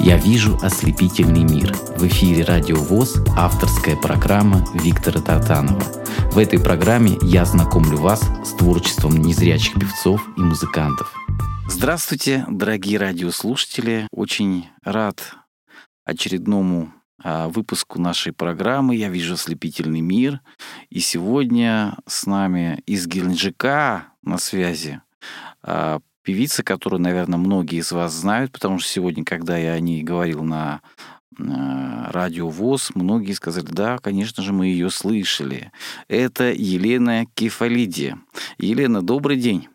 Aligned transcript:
Я 0.00 0.16
вижу 0.16 0.56
ослепительный 0.62 1.42
мир. 1.42 1.74
В 1.96 2.06
эфире 2.06 2.44
Радио 2.44 2.76
ВОЗ 2.76 3.16
авторская 3.36 3.96
программа 3.96 4.64
Виктора 4.72 5.20
Тартанова. 5.20 5.82
В 6.30 6.38
этой 6.38 6.60
программе 6.62 7.18
я 7.22 7.44
знакомлю 7.44 7.98
вас 7.98 8.22
с 8.44 8.52
творчеством 8.52 9.16
незрячих 9.16 9.74
певцов 9.74 10.22
и 10.36 10.40
музыкантов. 10.40 11.12
Здравствуйте, 11.68 12.46
дорогие 12.48 12.98
радиослушатели. 12.98 14.06
Очень 14.12 14.68
рад 14.84 15.34
очередному 16.04 16.92
а, 17.22 17.48
выпуску 17.48 18.00
нашей 18.00 18.32
программы 18.32 18.94
«Я 18.94 19.08
вижу 19.08 19.34
ослепительный 19.34 20.00
мир». 20.00 20.40
И 20.90 21.00
сегодня 21.00 21.98
с 22.06 22.24
нами 22.24 22.80
из 22.86 23.08
Геленджика 23.08 24.12
на 24.22 24.38
связи 24.38 25.02
а, 25.62 25.98
певица, 26.28 26.62
которую, 26.62 27.00
наверное, 27.00 27.38
многие 27.38 27.78
из 27.78 27.90
вас 27.90 28.12
знают, 28.12 28.52
потому 28.52 28.78
что 28.78 28.90
сегодня, 28.90 29.24
когда 29.24 29.56
я 29.56 29.72
о 29.72 29.80
ней 29.80 30.02
говорил 30.02 30.42
на 30.42 30.82
радио 31.38 32.50
ВОЗ, 32.50 32.90
многие 32.94 33.32
сказали, 33.32 33.64
да, 33.64 33.96
конечно 33.96 34.42
же, 34.42 34.52
мы 34.52 34.66
ее 34.66 34.90
слышали. 34.90 35.72
Это 36.06 36.52
Елена 36.52 37.24
Кефалиди. 37.34 38.14
Елена, 38.58 39.00
добрый 39.00 39.38
день. 39.38 39.68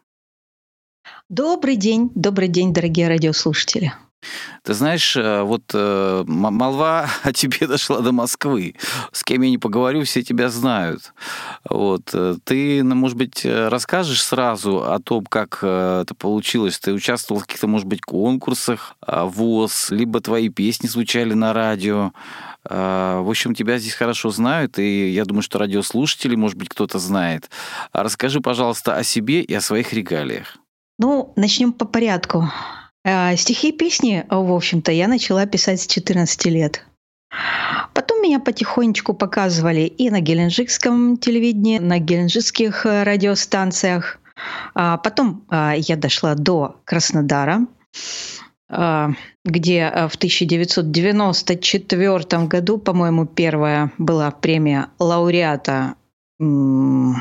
Добрый 1.28 1.76
день, 1.76 2.12
добрый 2.14 2.50
день, 2.50 2.72
дорогие 2.72 3.08
радиослушатели. 3.08 3.92
Ты 4.64 4.74
знаешь, 4.74 5.16
э, 5.16 5.42
вот 5.42 5.64
э, 5.74 6.24
молва 6.26 7.10
о 7.24 7.34
тебе 7.34 7.68
дошла 7.68 8.00
до 8.00 8.12
Москвы. 8.12 8.76
С 9.12 9.24
кем 9.24 9.42
я 9.42 9.50
не 9.50 9.58
поговорю, 9.58 10.04
все 10.04 10.24
тебя 10.24 10.50
знают. 10.50 11.14
Вот. 11.70 12.10
Э, 12.14 12.36
ты, 12.44 12.84
ну, 12.84 12.96
может 12.96 13.18
быть, 13.18 13.46
расскажешь 13.46 14.24
сразу 14.24 14.84
о 14.84 15.00
том, 15.00 15.26
как 15.26 15.64
это 15.64 16.16
получилось? 16.18 16.80
Ты 16.80 16.94
участвовал 16.94 17.42
в 17.42 17.46
каких-то, 17.46 17.68
может 17.68 17.88
быть, 17.88 18.02
конкурсах 18.02 18.96
ВОЗ, 19.06 19.92
либо 19.92 20.22
твои 20.22 20.50
песни 20.50 20.88
звучали 20.88 21.34
на 21.34 21.54
радио. 21.54 22.12
В 22.64 23.30
общем, 23.30 23.54
тебя 23.54 23.78
здесь 23.78 23.94
хорошо 23.94 24.30
знают, 24.30 24.80
и 24.80 25.10
я 25.10 25.26
думаю, 25.26 25.44
что 25.44 25.60
радиослушатели, 25.60 26.36
может 26.36 26.58
быть, 26.58 26.70
кто-то 26.70 26.98
знает. 26.98 27.50
Расскажи, 27.92 28.40
пожалуйста, 28.40 28.96
о 28.96 29.04
себе 29.04 29.42
и 29.42 29.54
о 29.54 29.60
своих 29.60 29.92
регалиях. 29.92 30.58
Ну, 31.00 31.34
начнем 31.36 31.74
по 31.74 31.86
порядку. 31.86 32.50
А, 33.06 33.36
стихи 33.36 33.70
и 33.70 33.72
песни, 33.72 34.26
в 34.30 34.54
общем-то, 34.54 34.92
я 34.92 35.08
начала 35.08 35.46
писать 35.46 35.82
с 35.82 35.88
14 35.88 36.46
лет. 36.46 36.86
Потом 37.94 38.22
меня 38.22 38.40
потихонечку 38.40 39.14
показывали 39.14 39.82
и 39.82 40.10
на 40.10 40.22
геленджикском 40.22 41.18
телевидении, 41.18 41.80
на 41.80 42.00
геленджикских 42.00 42.86
э, 42.86 43.04
радиостанциях. 43.04 44.20
А 44.74 44.98
потом 44.98 45.46
а, 45.50 45.74
я 45.76 45.96
дошла 45.96 46.36
до 46.36 46.78
Краснодара, 46.86 47.68
где 48.70 49.80
э, 49.80 50.08
в 50.08 50.16
1994 50.16 52.46
году, 52.46 52.78
по-моему, 52.78 53.26
первая 53.26 53.92
была 53.98 54.32
премия 54.32 54.88
лауреата 55.00 55.96
ну, 56.40 57.16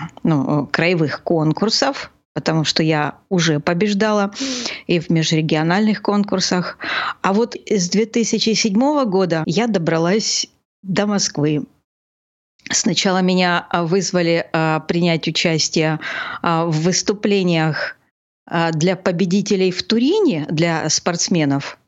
краевых 0.72 1.22
конкурсов 1.22 2.12
потому 2.34 2.64
что 2.64 2.82
я 2.82 3.18
уже 3.28 3.60
побеждала 3.60 4.32
и 4.86 4.98
в 5.00 5.10
межрегиональных 5.10 6.02
конкурсах. 6.02 6.78
А 7.20 7.32
вот 7.32 7.56
с 7.56 7.90
2007 7.90 9.04
года 9.04 9.42
я 9.46 9.66
добралась 9.66 10.46
до 10.82 11.06
Москвы. 11.06 11.64
Сначала 12.70 13.18
меня 13.18 13.66
а, 13.70 13.84
вызвали 13.84 14.48
а, 14.52 14.80
принять 14.80 15.28
участие 15.28 16.00
а, 16.42 16.66
в 16.66 16.82
выступлениях 16.82 17.96
для 18.72 18.96
победителей 18.96 19.70
в 19.70 19.84
Турине, 19.84 20.46
для 20.50 20.90
спортсменов. 20.90 21.78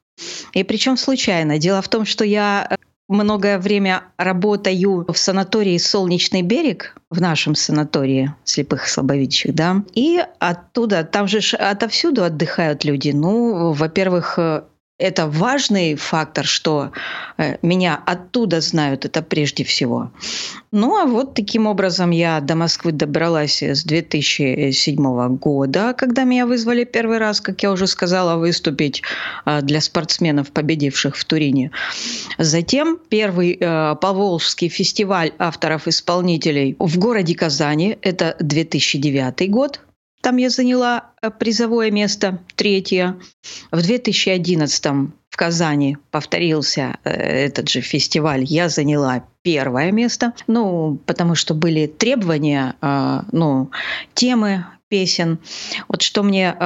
И 0.52 0.62
причем 0.62 0.96
случайно. 0.96 1.58
Дело 1.58 1.82
в 1.82 1.88
том, 1.88 2.06
что 2.06 2.24
я 2.24 2.78
многое 3.08 3.58
время 3.58 4.04
работаю 4.16 5.04
в 5.10 5.16
санатории 5.16 5.78
«Солнечный 5.78 6.42
берег», 6.42 6.96
в 7.10 7.20
нашем 7.20 7.54
санатории 7.54 8.34
слепых 8.44 8.86
и 8.86 8.90
слабовидящих, 8.90 9.54
да, 9.54 9.82
и 9.94 10.20
оттуда, 10.38 11.04
там 11.04 11.28
же 11.28 11.38
отовсюду 11.56 12.24
отдыхают 12.24 12.84
люди. 12.84 13.10
Ну, 13.10 13.72
во-первых, 13.72 14.34
э, 14.38 14.62
это 14.98 15.26
важный 15.26 15.96
фактор, 15.96 16.44
что 16.44 16.92
э, 17.36 17.56
меня 17.62 18.00
оттуда 18.06 18.60
знают, 18.60 19.04
это 19.04 19.22
прежде 19.22 19.64
всего. 19.64 20.12
Ну 20.70 20.96
а 20.96 21.06
вот 21.06 21.34
таким 21.34 21.66
образом 21.66 22.10
я 22.10 22.40
до 22.40 22.54
Москвы 22.54 22.92
добралась 22.92 23.60
с 23.60 23.82
2007 23.84 25.36
года, 25.36 25.94
когда 25.98 26.22
меня 26.22 26.46
вызвали 26.46 26.84
первый 26.84 27.18
раз, 27.18 27.40
как 27.40 27.62
я 27.64 27.72
уже 27.72 27.88
сказала, 27.88 28.36
выступить 28.36 29.02
э, 29.46 29.62
для 29.62 29.80
спортсменов, 29.80 30.52
победивших 30.52 31.16
в 31.16 31.24
Турине. 31.24 31.72
Затем 32.38 32.98
первый 33.08 33.58
э, 33.60 33.96
Поволжский 34.00 34.68
фестиваль 34.68 35.32
авторов-исполнителей 35.38 36.76
в 36.78 36.98
городе 36.98 37.34
Казани, 37.34 37.98
это 38.00 38.36
2009 38.38 39.50
год, 39.50 39.80
там 40.24 40.38
я 40.38 40.48
заняла 40.48 41.10
э, 41.20 41.30
призовое 41.30 41.90
место, 41.90 42.38
третье. 42.56 43.16
В 43.70 43.82
2011 43.82 44.84
в 45.28 45.36
Казани 45.36 45.98
повторился 46.10 46.96
э, 47.04 47.10
этот 47.10 47.68
же 47.68 47.82
фестиваль. 47.82 48.42
Я 48.42 48.70
заняла 48.70 49.24
первое 49.42 49.92
место. 49.92 50.32
Ну, 50.46 50.98
потому 51.04 51.34
что 51.34 51.52
были 51.52 51.86
требования, 51.86 52.74
э, 52.80 53.20
ну, 53.32 53.70
темы 54.14 54.64
песен. 54.88 55.38
Вот 55.88 56.00
что 56.00 56.22
мне 56.22 56.56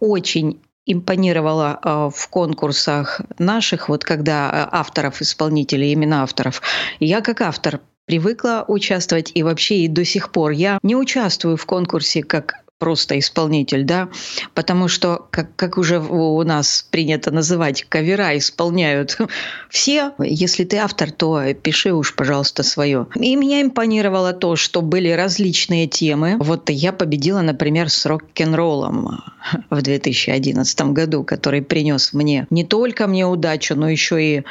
очень 0.00 0.60
импонировало 0.86 2.10
в 2.14 2.28
конкурсах 2.28 3.20
наших, 3.38 3.88
вот 3.88 4.04
когда 4.04 4.68
авторов, 4.70 5.22
исполнителей, 5.22 5.92
имена 5.92 6.22
авторов. 6.22 6.62
Я 7.00 7.20
как 7.20 7.40
автор 7.40 7.80
привыкла 8.06 8.64
участвовать 8.68 9.32
и 9.34 9.42
вообще 9.42 9.80
и 9.80 9.88
до 9.88 10.04
сих 10.04 10.32
пор 10.32 10.52
я 10.52 10.78
не 10.82 10.96
участвую 10.96 11.56
в 11.56 11.66
конкурсе 11.66 12.22
как 12.22 12.64
просто 12.78 13.18
исполнитель, 13.18 13.84
да, 13.84 14.08
потому 14.54 14.88
что, 14.88 15.26
как, 15.30 15.54
как 15.56 15.78
уже 15.78 15.98
у 15.98 16.42
нас 16.44 16.86
принято 16.90 17.30
называть, 17.30 17.84
кавера 17.88 18.36
исполняют 18.38 19.18
все. 19.68 20.12
Если 20.18 20.64
ты 20.64 20.76
автор, 20.76 21.10
то 21.10 21.42
пиши 21.54 21.92
уж, 21.92 22.14
пожалуйста, 22.14 22.62
свое. 22.62 23.06
И 23.16 23.34
меня 23.36 23.62
импонировало 23.62 24.32
то, 24.32 24.56
что 24.56 24.80
были 24.80 25.10
различные 25.10 25.86
темы. 25.88 26.36
Вот 26.38 26.70
я 26.70 26.92
победила, 26.92 27.40
например, 27.40 27.90
с 27.90 28.06
рок-н-роллом 28.06 29.22
в 29.70 29.82
2011 29.82 30.80
году, 30.92 31.24
который 31.24 31.62
принес 31.62 32.12
мне 32.12 32.46
не 32.50 32.64
только 32.64 33.06
мне 33.06 33.26
удачу, 33.26 33.74
но 33.74 33.88
еще 33.88 34.22
и 34.22 34.42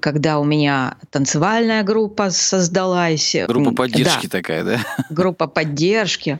когда 0.00 0.38
у 0.38 0.44
меня 0.44 0.96
танцевальная 1.10 1.82
группа 1.82 2.30
создалась. 2.30 3.36
Группа 3.46 3.72
поддержки 3.72 4.26
да, 4.26 4.38
такая, 4.38 4.64
да? 4.64 4.80
Группа 5.10 5.46
поддержки 5.46 6.38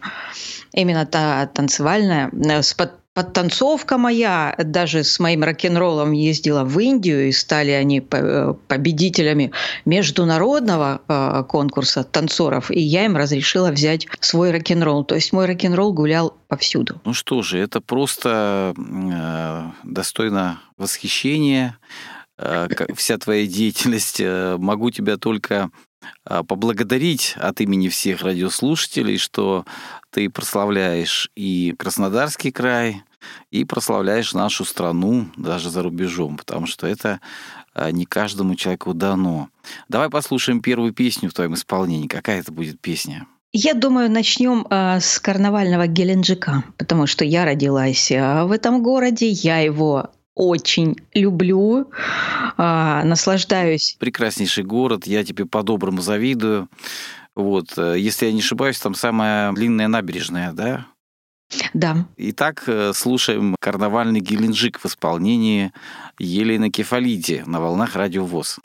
именно 0.75 1.07
та 1.07 1.47
танцевальная, 1.47 2.31
э, 2.33 2.63
с 2.63 2.75
под, 2.75 2.93
подтанцовка 3.15 3.97
моя, 3.97 4.55
даже 4.59 5.05
с 5.05 5.21
моим 5.21 5.45
рок-н-роллом 5.45 6.13
ездила 6.13 6.65
в 6.65 6.79
Индию, 6.81 7.29
и 7.29 7.33
стали 7.33 7.71
они 7.71 8.05
э, 8.11 8.55
победителями 8.67 9.53
международного 9.85 11.01
э, 11.09 11.45
конкурса 11.49 12.03
танцоров, 12.03 12.71
и 12.71 12.81
я 12.81 13.05
им 13.05 13.17
разрешила 13.17 13.71
взять 13.71 14.09
свой 14.21 14.51
рок-н-ролл. 14.51 15.05
То 15.05 15.15
есть 15.15 15.33
мой 15.33 15.47
рок-н-ролл 15.47 15.93
гулял 15.93 16.37
повсюду. 16.49 17.01
Ну 17.05 17.15
что 17.15 17.43
же, 17.43 17.59
это 17.59 17.81
просто 17.81 18.75
достойно 19.85 20.61
восхищения. 20.77 21.79
Вся 22.97 23.19
твоя 23.19 23.47
деятельность. 23.47 24.21
Могу 24.21 24.91
тебя 24.91 25.17
только 25.19 25.71
поблагодарить 26.25 27.35
от 27.37 27.61
имени 27.61 27.89
всех 27.89 28.23
радиослушателей, 28.23 29.19
что 29.19 29.65
ты 30.11 30.31
прославляешь 30.31 31.31
и 31.35 31.75
Краснодарский 31.79 32.53
край, 32.53 33.03
и 33.51 33.65
прославляешь 33.65 34.35
нашу 34.35 34.65
страну 34.65 35.27
даже 35.37 35.71
за 35.71 35.83
рубежом, 35.83 36.37
потому 36.37 36.67
что 36.67 36.87
это 36.87 37.21
а, 37.75 37.91
не 37.91 38.05
каждому 38.05 38.55
человеку 38.55 38.95
дано. 38.95 39.49
Давай 39.89 40.11
послушаем 40.11 40.61
первую 40.61 40.93
песню 40.93 41.31
в 41.31 41.35
твоем 41.35 41.55
исполнении. 41.55 42.07
Какая 42.07 42.41
это 42.41 42.53
будет 42.53 42.81
песня? 42.81 43.27
Я 43.53 43.75
думаю, 43.75 44.11
начнем 44.11 44.67
э, 44.69 44.99
с 45.01 45.21
карнавального 45.21 45.87
Геленджика, 45.87 46.65
потому 46.77 47.07
что 47.07 47.25
я 47.25 47.45
родилась 47.45 48.11
в 48.11 48.51
этом 48.53 48.83
городе, 48.83 49.29
я 49.29 49.61
его 49.61 50.11
очень 50.35 50.97
люблю, 51.15 51.91
э, 52.57 53.03
наслаждаюсь. 53.05 53.97
Прекраснейший 53.99 54.65
город, 54.65 55.07
я 55.07 55.25
тебе 55.25 55.47
по-доброму 55.47 56.01
завидую. 56.01 56.69
Вот, 57.35 57.77
э, 57.77 57.97
если 57.99 58.27
я 58.27 58.33
не 58.33 58.41
ошибаюсь, 58.41 58.79
там 58.79 58.95
самая 58.95 59.53
длинная 59.53 59.89
набережная, 59.89 60.53
да? 60.53 60.87
Да. 61.73 62.07
Итак, 62.17 62.65
э, 62.67 62.93
слушаем 62.95 63.55
карнавальный 63.61 64.21
Геленджик 64.21 64.81
в 64.81 64.87
исполнении 64.87 65.73
Елены 66.19 66.71
Кефалиди 66.71 67.43
на 67.47 67.61
волнах 67.61 67.97
Радио 67.97 68.25
ВОЗ. 68.25 68.59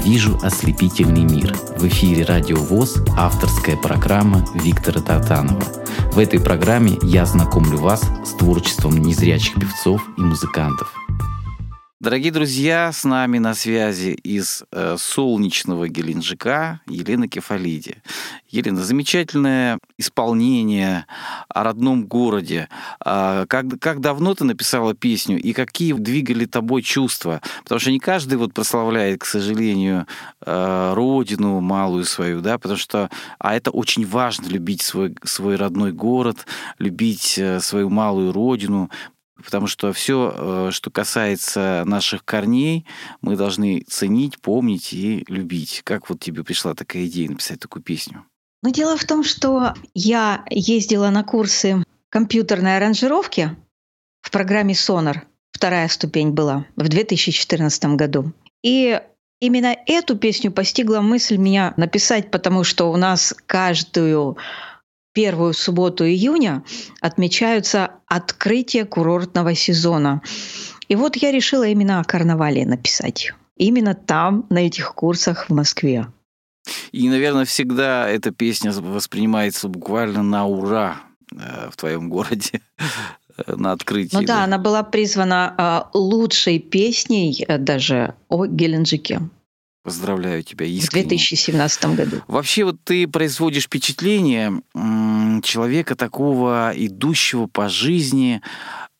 Вижу 0.00 0.38
ослепительный 0.42 1.24
мир. 1.24 1.54
В 1.76 1.86
эфире 1.86 2.24
Радио 2.24 2.56
ВОЗ 2.56 3.02
авторская 3.16 3.76
программа 3.76 4.44
Виктора 4.54 5.00
Татанова. 5.00 5.62
В 6.12 6.18
этой 6.18 6.40
программе 6.40 6.98
я 7.02 7.26
знакомлю 7.26 7.78
вас 7.78 8.02
с 8.24 8.30
творчеством 8.30 8.96
незрячих 8.96 9.54
певцов 9.54 10.02
и 10.16 10.20
музыкантов. 10.20 10.92
Дорогие 12.00 12.32
друзья, 12.32 12.92
с 12.92 13.04
нами 13.04 13.36
на 13.36 13.52
связи 13.52 14.12
из 14.12 14.64
э, 14.72 14.96
солнечного 14.98 15.86
Геленджика 15.86 16.80
Елена 16.86 17.28
Кефалиди. 17.28 17.96
Елена, 18.48 18.82
замечательное 18.82 19.78
исполнение 19.98 21.04
о 21.50 21.62
родном 21.62 22.06
городе. 22.06 22.70
А, 23.04 23.44
как, 23.44 23.78
как 23.78 24.00
давно 24.00 24.34
ты 24.34 24.44
написала 24.44 24.94
песню 24.94 25.38
и 25.38 25.52
какие 25.52 25.92
двигали 25.92 26.46
тобой 26.46 26.80
чувства? 26.80 27.42
Потому 27.64 27.78
что 27.80 27.90
не 27.90 28.00
каждый 28.00 28.38
вот 28.38 28.54
прославляет, 28.54 29.20
к 29.20 29.26
сожалению, 29.26 30.06
э, 30.40 30.92
родину 30.94 31.60
малую 31.60 32.06
свою, 32.06 32.40
да, 32.40 32.56
потому 32.56 32.78
что, 32.78 33.10
а 33.38 33.54
это 33.54 33.70
очень 33.70 34.06
важно, 34.06 34.46
любить 34.46 34.80
свой, 34.80 35.14
свой 35.24 35.56
родной 35.56 35.92
город, 35.92 36.46
любить 36.78 37.36
э, 37.36 37.60
свою 37.60 37.90
малую 37.90 38.32
родину, 38.32 38.88
потому 39.44 39.66
что 39.66 39.92
все, 39.92 40.70
что 40.70 40.90
касается 40.90 41.82
наших 41.86 42.24
корней, 42.24 42.86
мы 43.20 43.36
должны 43.36 43.84
ценить, 43.88 44.40
помнить 44.40 44.92
и 44.92 45.24
любить. 45.28 45.82
Как 45.84 46.08
вот 46.10 46.20
тебе 46.20 46.44
пришла 46.44 46.74
такая 46.74 47.06
идея 47.06 47.28
написать 47.28 47.60
такую 47.60 47.82
песню? 47.82 48.24
Но 48.62 48.70
дело 48.70 48.96
в 48.96 49.04
том, 49.04 49.24
что 49.24 49.74
я 49.94 50.44
ездила 50.50 51.10
на 51.10 51.24
курсы 51.24 51.82
компьютерной 52.10 52.76
аранжировки 52.76 53.56
в 54.22 54.30
программе 54.30 54.74
Sonar. 54.74 55.20
Вторая 55.52 55.88
ступень 55.88 56.30
была 56.30 56.66
в 56.76 56.88
2014 56.88 57.84
году. 57.96 58.32
И 58.62 59.00
именно 59.40 59.74
эту 59.86 60.16
песню 60.16 60.52
постигла 60.52 61.00
мысль 61.00 61.36
меня 61.36 61.74
написать, 61.76 62.30
потому 62.30 62.64
что 62.64 62.90
у 62.92 62.96
нас 62.96 63.34
каждую 63.46 64.36
первую 65.12 65.54
субботу 65.54 66.04
июня 66.04 66.64
отмечаются 67.00 67.92
открытие 68.06 68.84
курортного 68.84 69.54
сезона. 69.54 70.22
И 70.88 70.96
вот 70.96 71.16
я 71.16 71.32
решила 71.32 71.66
именно 71.66 72.00
о 72.00 72.04
карнавале 72.04 72.66
написать. 72.66 73.32
Именно 73.56 73.94
там, 73.94 74.46
на 74.50 74.58
этих 74.66 74.94
курсах 74.94 75.48
в 75.48 75.52
Москве. 75.52 76.06
И, 76.92 77.08
наверное, 77.08 77.44
всегда 77.44 78.08
эта 78.08 78.30
песня 78.30 78.72
воспринимается 78.72 79.68
буквально 79.68 80.22
на 80.22 80.46
ура 80.46 81.00
в 81.30 81.76
твоем 81.76 82.08
городе 82.10 82.60
на 83.46 83.72
открытии. 83.72 84.16
Ну 84.16 84.22
да, 84.22 84.38
да, 84.38 84.44
она 84.44 84.58
была 84.58 84.82
призвана 84.82 85.88
лучшей 85.94 86.58
песней 86.58 87.46
даже 87.58 88.14
о 88.28 88.46
Геленджике. 88.46 89.20
Поздравляю 89.82 90.42
тебя 90.42 90.66
искренне. 90.66 91.04
В 91.04 91.08
2017 91.08 91.84
году. 91.96 92.22
Вообще 92.26 92.64
вот 92.64 92.76
ты 92.84 93.08
производишь 93.08 93.64
впечатление 93.64 94.60
человека 95.42 95.96
такого, 95.96 96.72
идущего 96.74 97.46
по 97.46 97.68
жизни 97.70 98.42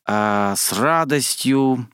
а, 0.05 0.55
с 0.55 0.73
радостью, 0.73 1.87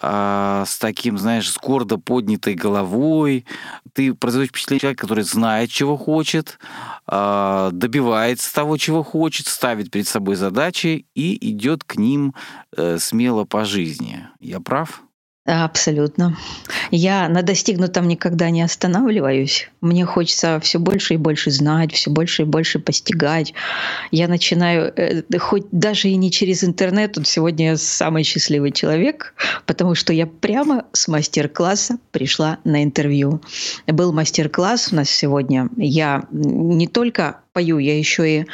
а, 0.00 0.64
с 0.66 0.78
таким, 0.78 1.18
знаешь, 1.18 1.50
с 1.50 1.58
гордо 1.58 1.98
поднятой 1.98 2.54
головой. 2.54 3.44
Ты 3.92 4.14
производишь 4.14 4.50
впечатление 4.50 4.80
человека, 4.80 5.02
который 5.02 5.24
знает, 5.24 5.70
чего 5.70 5.98
хочет, 5.98 6.58
а, 7.06 7.70
добивается 7.70 8.52
того, 8.54 8.78
чего 8.78 9.02
хочет, 9.02 9.46
ставит 9.46 9.90
перед 9.90 10.08
собой 10.08 10.36
задачи 10.36 11.04
и 11.14 11.50
идет 11.50 11.84
к 11.84 11.96
ним 11.96 12.34
э, 12.74 12.98
смело 12.98 13.44
по 13.44 13.66
жизни. 13.66 14.26
Я 14.40 14.60
прав? 14.60 15.02
Абсолютно. 15.44 16.36
Я 16.92 17.28
на 17.28 17.42
достигнутом 17.42 18.06
никогда 18.06 18.48
не 18.50 18.62
останавливаюсь. 18.62 19.70
Мне 19.80 20.06
хочется 20.06 20.60
все 20.60 20.78
больше 20.78 21.14
и 21.14 21.16
больше 21.16 21.50
знать, 21.50 21.92
все 21.92 22.10
больше 22.10 22.42
и 22.42 22.44
больше 22.44 22.78
постигать. 22.78 23.52
Я 24.12 24.28
начинаю, 24.28 24.92
э, 24.94 25.22
хоть 25.38 25.66
даже 25.72 26.08
и 26.10 26.14
не 26.14 26.30
через 26.30 26.62
интернет, 26.62 27.14
тут 27.14 27.26
сегодня 27.26 27.70
я 27.70 27.76
самый 27.76 28.22
счастливый 28.22 28.70
человек, 28.70 29.34
потому 29.66 29.96
что 29.96 30.12
я 30.12 30.28
прямо 30.28 30.84
с 30.92 31.08
мастер-класса 31.08 31.98
пришла 32.12 32.58
на 32.62 32.84
интервью. 32.84 33.40
Был 33.88 34.12
мастер-класс 34.12 34.92
у 34.92 34.96
нас 34.96 35.10
сегодня. 35.10 35.68
Я 35.76 36.22
не 36.30 36.86
только 36.86 37.40
пою, 37.52 37.78
я 37.78 37.98
еще 37.98 38.42
и, 38.42 38.46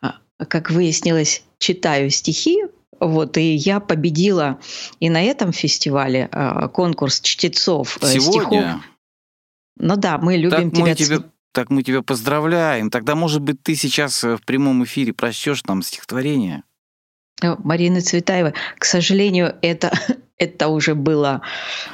а, 0.00 0.16
как 0.48 0.72
выяснилось, 0.72 1.44
читаю 1.58 2.10
стихи 2.10 2.62
вот, 3.06 3.36
и 3.36 3.54
я 3.54 3.80
победила 3.80 4.58
и 5.00 5.10
на 5.10 5.22
этом 5.22 5.52
фестивале 5.52 6.28
э, 6.30 6.68
конкурс 6.68 7.20
чтецов 7.20 7.98
э, 8.00 8.06
Сегодня? 8.06 8.60
стихов. 8.60 8.80
Ну 9.78 9.96
да, 9.96 10.18
мы 10.18 10.36
любим 10.36 10.70
так 10.70 10.74
тебя. 10.74 10.84
Мы 10.84 10.94
тебя 10.94 11.24
так 11.52 11.68
мы 11.68 11.82
тебя 11.82 12.00
поздравляем. 12.02 12.90
Тогда, 12.90 13.14
может 13.14 13.42
быть, 13.42 13.62
ты 13.62 13.74
сейчас 13.74 14.24
э, 14.24 14.36
в 14.36 14.42
прямом 14.42 14.84
эфире 14.84 15.12
прочтешь 15.12 15.64
нам 15.64 15.82
стихотворение? 15.82 16.62
Марина 17.42 18.00
Цветаева, 18.00 18.54
к 18.78 18.84
сожалению, 18.84 19.56
это, 19.62 19.92
это 20.38 20.68
уже 20.68 20.94
было 20.94 21.42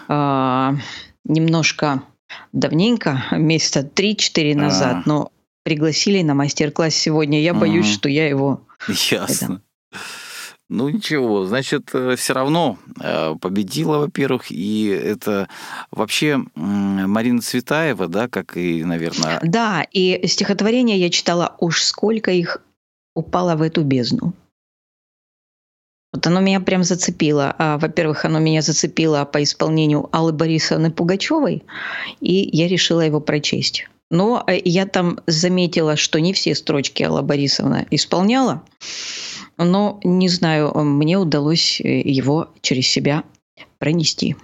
э, 0.09 0.71
немножко 1.25 2.03
давненько, 2.53 3.25
месяца 3.33 3.81
3-4 3.81 4.55
назад, 4.55 4.97
а. 4.97 5.03
но 5.07 5.33
пригласили 5.65 6.23
на 6.23 6.35
мастер-класс 6.35 6.95
сегодня. 6.95 7.41
Я 7.41 7.55
боюсь, 7.55 7.91
а. 7.91 7.93
что 7.93 8.09
я 8.09 8.29
его... 8.29 8.67
Ясно. 8.87 9.63
Это, 9.91 9.99
ну 10.69 10.89
ничего, 10.89 11.45
значит, 11.45 11.91
э, 11.95 12.17
все 12.17 12.35
равно 12.35 12.79
э, 13.01 13.35
победила, 13.41 13.99
во-первых, 13.99 14.51
и 14.51 14.87
это 14.87 15.49
вообще 15.91 16.41
Марина 16.55 17.41
Цветаева, 17.41 18.09
да, 18.09 18.29
как 18.29 18.57
и, 18.57 18.85
наверное... 18.85 19.41
Да, 19.43 19.87
и 19.91 20.27
стихотворение 20.27 20.99
я 20.99 21.11
читала, 21.11 21.57
уж 21.59 21.83
сколько 21.83 22.31
их 22.31 22.63
упало 23.15 23.57
в 23.57 23.63
эту 23.63 23.83
бездну. 23.83 24.35
Вот 26.13 26.27
оно 26.27 26.41
меня 26.41 26.61
прям 26.61 26.85
зацепило. 26.85 27.55
А, 27.59 27.79
во-первых, 27.79 28.25
оно 28.25 28.39
меня 28.39 28.63
зацепило 28.63 29.25
по 29.25 29.43
исполнению 29.43 30.09
Аллы 30.13 30.33
Борисовны 30.33 30.91
Пугачевой, 30.91 31.65
и 32.21 32.49
я 32.57 32.69
решила 32.69 33.03
его 33.03 33.21
прочесть. 33.21 33.89
Но 34.11 34.43
э, 34.47 34.61
я 34.65 34.87
там 34.87 35.21
заметила, 35.27 35.97
что 35.97 36.21
не 36.21 36.33
все 36.33 36.55
строчки 36.55 37.03
Алла 37.03 37.23
Борисовна 37.23 37.87
исполняла. 37.91 38.65
Но, 39.59 40.01
не 40.05 40.29
знаю, 40.29 40.73
мне 40.75 41.19
удалось 41.19 41.81
э, 41.81 42.01
его 42.01 42.53
через 42.63 42.87
себя 42.87 43.25
пронести. 43.79 44.37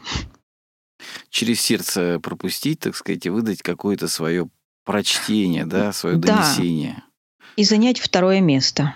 Через 1.30 1.60
сердце 1.60 2.18
пропустить, 2.20 2.80
так 2.80 2.96
сказать, 2.96 3.26
и 3.26 3.30
выдать 3.30 3.62
какое-то 3.62 4.08
свое 4.08 4.48
прочтение, 4.84 5.64
да, 5.66 5.92
свое 5.92 6.16
да. 6.16 6.36
донесение. 6.36 7.02
И 7.56 7.64
занять 7.64 8.00
второе 8.00 8.40
место. 8.40 8.94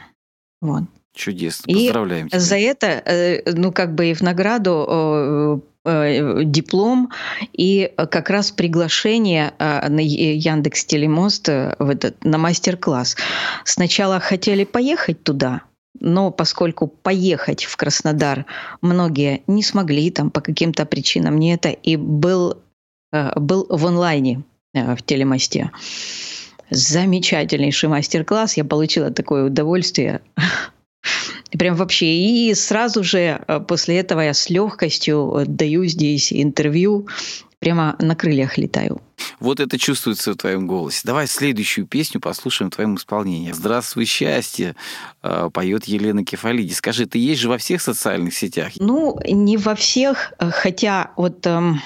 Вот. 0.61 0.85
Чудесно, 1.15 1.73
поздравляем 1.73 2.27
и 2.27 2.31
тебя. 2.31 2.41
За 2.41 2.57
это, 2.57 2.87
э, 2.87 3.53
ну, 3.53 3.73
как 3.73 3.95
бы 3.95 4.11
и 4.11 4.15
в 4.15 4.21
награду 4.21 4.87
э, 4.89 5.61
диплом 5.85 7.11
и 7.53 7.93
как 7.97 8.31
раз 8.31 8.51
приглашение 8.51 9.55
на 9.59 10.01
Яндекс 10.01 10.85
Телемост 10.85 11.49
в 11.49 11.89
этот, 11.89 12.25
на 12.25 12.37
мастер-класс. 12.37 13.17
Сначала 13.65 14.21
хотели 14.21 14.65
поехать 14.65 15.23
туда, 15.23 15.63
но 16.01 16.31
поскольку 16.31 16.87
поехать 16.87 17.65
в 17.65 17.77
Краснодар 17.77 18.47
многие 18.81 19.43
не 19.47 19.63
смогли 19.63 20.11
там 20.11 20.31
по 20.31 20.41
каким-то 20.41 20.87
причинам 20.87 21.39
не 21.39 21.55
это, 21.55 21.71
и 21.71 21.97
был, 21.97 22.59
э, 23.13 23.39
был 23.39 23.67
в 23.69 23.87
онлайне 23.87 24.45
э, 24.75 24.95
в 24.95 25.03
телемосте. 25.03 25.71
Замечательнейший 26.71 27.89
мастер-класс. 27.89 28.57
Я 28.57 28.65
получила 28.65 29.11
такое 29.11 29.45
удовольствие. 29.45 30.21
Прям 31.51 31.75
вообще. 31.77 32.07
И 32.07 32.55
сразу 32.55 33.03
же 33.03 33.41
э, 33.47 33.61
после 33.61 33.99
этого 33.99 34.21
я 34.21 34.35
с 34.35 34.51
легкостью 34.51 35.45
даю 35.47 35.85
здесь 35.87 36.33
интервью 36.33 37.07
прямо 37.59 37.97
на 37.99 38.15
крыльях 38.15 38.59
летаю. 38.59 39.01
Вот 39.41 39.61
это 39.61 39.79
чувствуется 39.79 40.33
в 40.33 40.37
твоем 40.37 40.67
голосе. 40.67 41.03
Давай 41.05 41.27
следующую 41.27 41.87
песню 41.87 42.21
послушаем 42.21 42.71
в 42.71 42.75
твоем 42.75 42.97
исполнении. 42.97 43.53
«Здравствуй, 43.53 44.05
счастье» 44.05 44.75
э, 45.23 45.51
поет 45.53 45.85
Елена 45.85 46.25
Кефалиди. 46.25 46.73
Скажи, 46.73 47.07
ты 47.07 47.19
есть 47.19 47.41
же 47.41 47.49
во 47.49 47.59
всех 47.59 47.83
социальных 47.83 48.35
сетях? 48.35 48.73
Ну, 48.77 49.19
не 49.25 49.57
во 49.57 49.75
всех, 49.75 50.33
э, 50.39 50.51
хотя 50.51 51.13
вот 51.17 51.47
эм, 51.47 51.81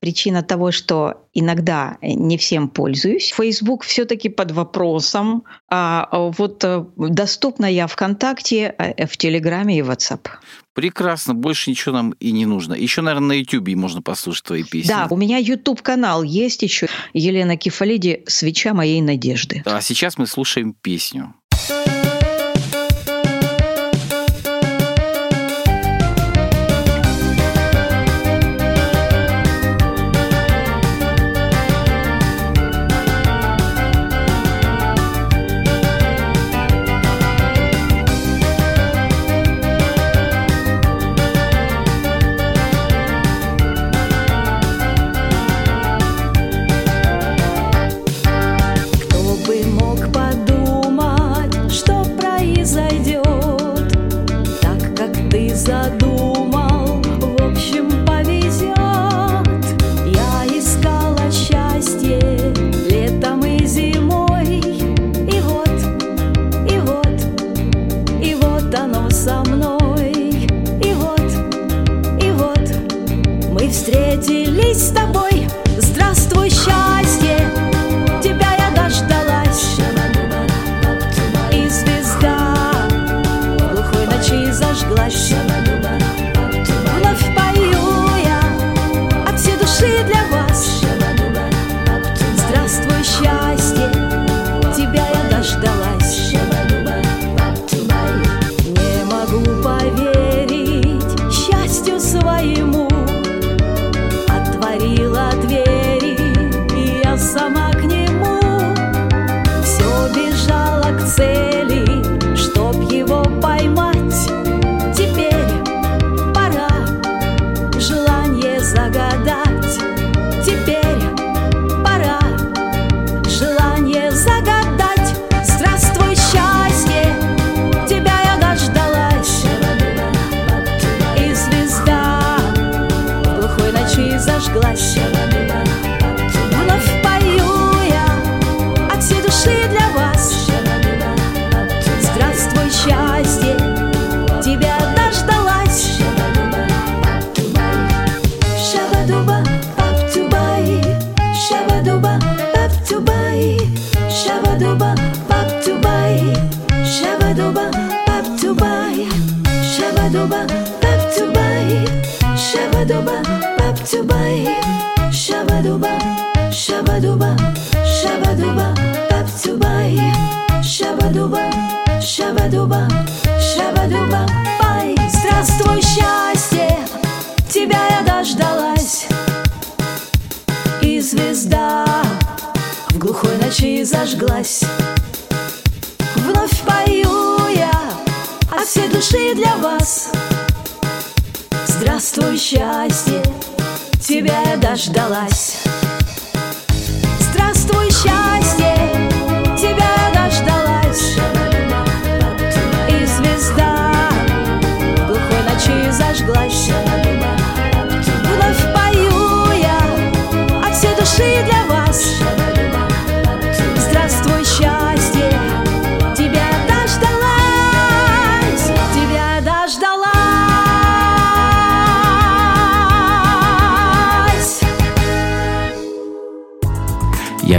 причина 0.00 0.42
того, 0.42 0.72
что 0.72 1.26
иногда 1.34 1.98
не 2.02 2.38
всем 2.38 2.68
пользуюсь. 2.68 3.32
Facebook 3.36 3.84
все-таки 3.84 4.28
под 4.28 4.52
вопросом. 4.52 5.44
А 5.68 6.08
вот 6.12 6.64
э, 6.64 6.84
доступна 6.96 7.66
я 7.66 7.86
ВКонтакте, 7.86 8.74
э, 8.78 9.06
в 9.06 9.16
Телеграме 9.16 9.78
и 9.78 9.82
WhatsApp. 9.82 10.28
Прекрасно, 10.74 11.34
больше 11.34 11.70
ничего 11.70 11.94
нам 11.94 12.10
и 12.20 12.32
не 12.32 12.44
нужно. 12.46 12.74
Еще, 12.74 13.00
наверное, 13.00 13.28
на 13.28 13.32
Ютубе 13.32 13.74
можно 13.76 14.02
послушать 14.02 14.44
твои 14.44 14.62
песни. 14.62 14.88
Да, 14.88 15.06
у 15.10 15.16
меня 15.16 15.38
YouTube 15.38 15.80
канал 15.82 16.22
есть 16.22 16.62
еще. 16.62 16.88
Елена 17.14 17.56
Кефалиди 17.56 18.22
«Свеча 18.26 18.74
моей 18.74 19.00
надежды». 19.00 19.62
А 19.64 19.80
сейчас 19.80 20.18
мы 20.18 20.26
слушаем 20.26 20.74
песню. 20.74 21.34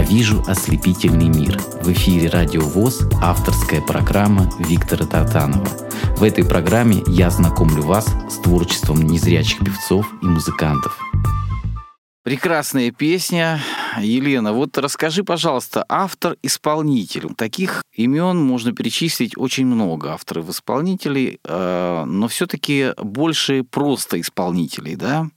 Вижу 0.08 0.42
ослепительный 0.46 1.28
мир». 1.28 1.58
В 1.82 1.92
эфире 1.92 2.28
«Радио 2.28 2.62
ВОЗ» 2.62 3.02
авторская 3.22 3.80
программа 3.80 4.50
Виктора 4.58 5.06
Тартанова. 5.06 5.68
В 6.16 6.22
этой 6.22 6.44
программе 6.44 7.02
я 7.06 7.30
знакомлю 7.30 7.82
вас 7.82 8.06
с 8.28 8.38
творчеством 8.38 9.02
незрячих 9.02 9.60
певцов 9.60 10.06
и 10.22 10.26
музыкантов. 10.26 10.98
Прекрасная 12.24 12.90
песня. 12.90 13.60
Елена, 13.98 14.52
вот 14.52 14.76
расскажи, 14.76 15.24
пожалуйста, 15.24 15.84
автор-исполнитель. 15.88 17.32
Таких 17.34 17.82
имен 17.94 18.36
можно 18.36 18.72
перечислить 18.72 19.36
очень 19.38 19.64
много 19.64 20.12
авторов-исполнителей, 20.12 21.40
э, 21.42 22.04
но 22.04 22.28
все-таки 22.28 22.92
больше 22.98 23.62
просто 23.62 24.20
исполнителей, 24.20 24.96
да? 24.96 25.30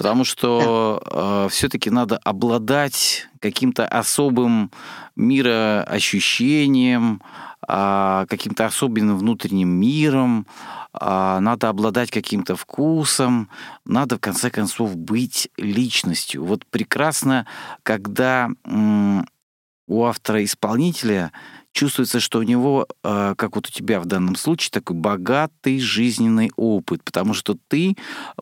Потому 0.00 0.24
что 0.24 1.02
э, 1.04 1.48
все-таки 1.50 1.90
надо 1.90 2.16
обладать 2.16 3.28
каким-то 3.38 3.86
особым 3.86 4.70
мироощущением, 5.14 7.20
а, 7.68 8.24
каким-то 8.24 8.64
особенным 8.64 9.18
внутренним 9.18 9.68
миром, 9.68 10.46
а, 10.94 11.38
надо 11.40 11.68
обладать 11.68 12.10
каким-то 12.10 12.56
вкусом, 12.56 13.50
надо 13.84 14.16
в 14.16 14.20
конце 14.20 14.48
концов 14.48 14.96
быть 14.96 15.50
личностью. 15.58 16.46
Вот 16.46 16.64
прекрасно, 16.64 17.46
когда 17.82 18.48
м, 18.64 19.28
у 19.86 20.04
автора-исполнителя 20.04 21.30
чувствуется, 21.72 22.20
что 22.20 22.38
у 22.38 22.42
него, 22.42 22.86
э, 23.04 23.34
как 23.36 23.54
вот 23.54 23.68
у 23.68 23.70
тебя 23.70 24.00
в 24.00 24.06
данном 24.06 24.36
случае, 24.36 24.70
такой 24.72 24.96
богатый 24.96 25.80
жизненный 25.80 26.50
опыт, 26.56 27.02
потому 27.04 27.34
что 27.34 27.56
ты 27.68 27.96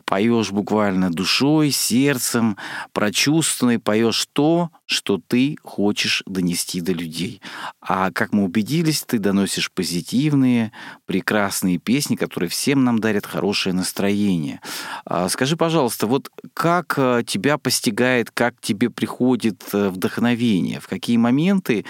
поешь 0.05 0.51
буквально 0.51 1.11
душой, 1.11 1.71
сердцем, 1.71 2.57
прочувствованный, 2.91 3.79
поешь 3.79 4.27
то, 4.33 4.69
что 4.85 5.21
ты 5.25 5.57
хочешь 5.63 6.23
донести 6.25 6.81
до 6.81 6.91
людей. 6.91 7.41
А 7.81 8.11
как 8.11 8.33
мы 8.33 8.43
убедились, 8.43 9.03
ты 9.03 9.19
доносишь 9.19 9.71
позитивные, 9.71 10.71
прекрасные 11.05 11.77
песни, 11.77 12.15
которые 12.15 12.49
всем 12.49 12.83
нам 12.83 12.99
дарят 12.99 13.25
хорошее 13.25 13.75
настроение. 13.75 14.61
А 15.05 15.29
скажи, 15.29 15.55
пожалуйста, 15.55 16.07
вот 16.07 16.29
как 16.53 16.95
э, 16.97 17.23
тебя 17.25 17.57
постигает, 17.57 18.31
как 18.31 18.59
тебе 18.61 18.89
приходит 18.89 19.63
э, 19.73 19.89
вдохновение, 19.89 20.79
в 20.79 20.87
какие 20.87 21.17
моменты 21.17 21.85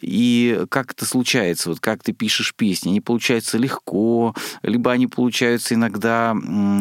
и 0.00 0.64
как 0.68 0.81
это 0.90 1.06
случается, 1.06 1.70
вот 1.70 1.78
как 1.78 2.02
ты 2.02 2.12
пишешь 2.12 2.54
песни, 2.54 2.90
они 2.90 3.00
получаются 3.00 3.58
легко, 3.58 4.34
либо 4.62 4.90
они 4.90 5.06
получаются 5.06 5.74
иногда, 5.74 6.34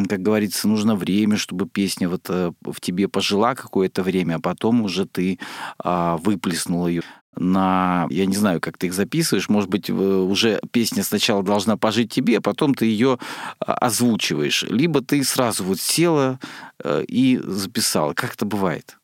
как 0.09 0.21
говорится, 0.21 0.67
нужно 0.67 0.95
время, 0.95 1.37
чтобы 1.37 1.67
песня 1.67 2.09
вот 2.09 2.25
э, 2.29 2.51
в 2.61 2.81
тебе 2.81 3.07
пожила 3.07 3.53
какое-то 3.53 4.01
время, 4.01 4.35
а 4.35 4.39
потом 4.39 4.81
уже 4.81 5.05
ты 5.05 5.37
а, 5.77 6.17
выплеснул 6.17 6.87
ее 6.87 7.03
на, 7.35 8.07
я 8.09 8.25
не 8.25 8.35
знаю, 8.35 8.59
как 8.59 8.77
ты 8.77 8.87
их 8.87 8.93
записываешь, 8.93 9.49
может 9.49 9.69
быть, 9.69 9.89
уже 9.89 10.59
песня 10.71 11.03
сначала 11.03 11.43
должна 11.43 11.77
пожить 11.77 12.11
тебе, 12.11 12.39
а 12.39 12.41
потом 12.41 12.73
ты 12.73 12.85
ее 12.85 13.19
а, 13.59 13.73
озвучиваешь, 13.75 14.63
либо 14.63 15.01
ты 15.01 15.23
сразу 15.23 15.63
вот 15.63 15.79
села 15.79 16.39
э, 16.83 17.03
и 17.07 17.39
записала. 17.43 18.13
Как 18.13 18.33
это 18.33 18.45
бывает? 18.45 18.97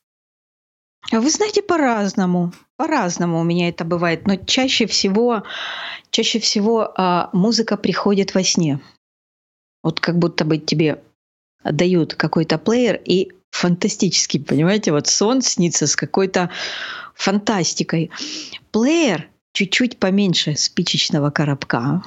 А 1.11 1.21
вы 1.21 1.29
знаете, 1.29 1.61
по-разному. 1.61 2.53
По-разному 2.75 3.39
у 3.39 3.43
меня 3.43 3.69
это 3.69 3.85
бывает. 3.85 4.27
Но 4.27 4.35
чаще 4.35 4.85
всего, 4.87 5.43
чаще 6.11 6.39
всего 6.39 6.91
а, 6.95 7.29
музыка 7.33 7.77
приходит 7.77 8.35
во 8.35 8.43
сне. 8.43 8.79
Вот 9.83 9.99
как 9.99 10.17
будто 10.17 10.43
бы 10.43 10.57
тебе 10.57 11.01
дают 11.63 12.15
какой-то 12.15 12.57
плеер, 12.57 13.01
и 13.03 13.31
фантастический, 13.51 14.43
понимаете, 14.43 14.91
вот 14.91 15.07
сон 15.07 15.41
снится 15.41 15.87
с 15.87 15.95
какой-то 15.95 16.51
фантастикой. 17.15 18.11
Плеер 18.71 19.29
чуть-чуть 19.53 19.97
поменьше 19.97 20.55
спичечного 20.55 21.31
коробка. 21.31 22.03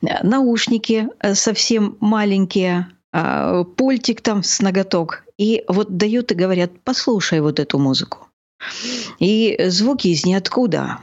Наушники 0.00 1.08
э, 1.20 1.34
совсем 1.34 1.96
маленькие, 2.00 2.88
а, 3.12 3.64
пультик 3.64 4.22
там 4.22 4.42
с 4.42 4.60
ноготок. 4.60 5.24
И 5.42 5.64
вот 5.66 5.96
дают 5.96 6.30
и 6.30 6.36
говорят, 6.36 6.70
послушай 6.84 7.40
вот 7.40 7.58
эту 7.58 7.76
музыку. 7.80 8.28
И 9.18 9.58
звуки 9.66 10.06
из 10.06 10.24
ниоткуда. 10.24 11.00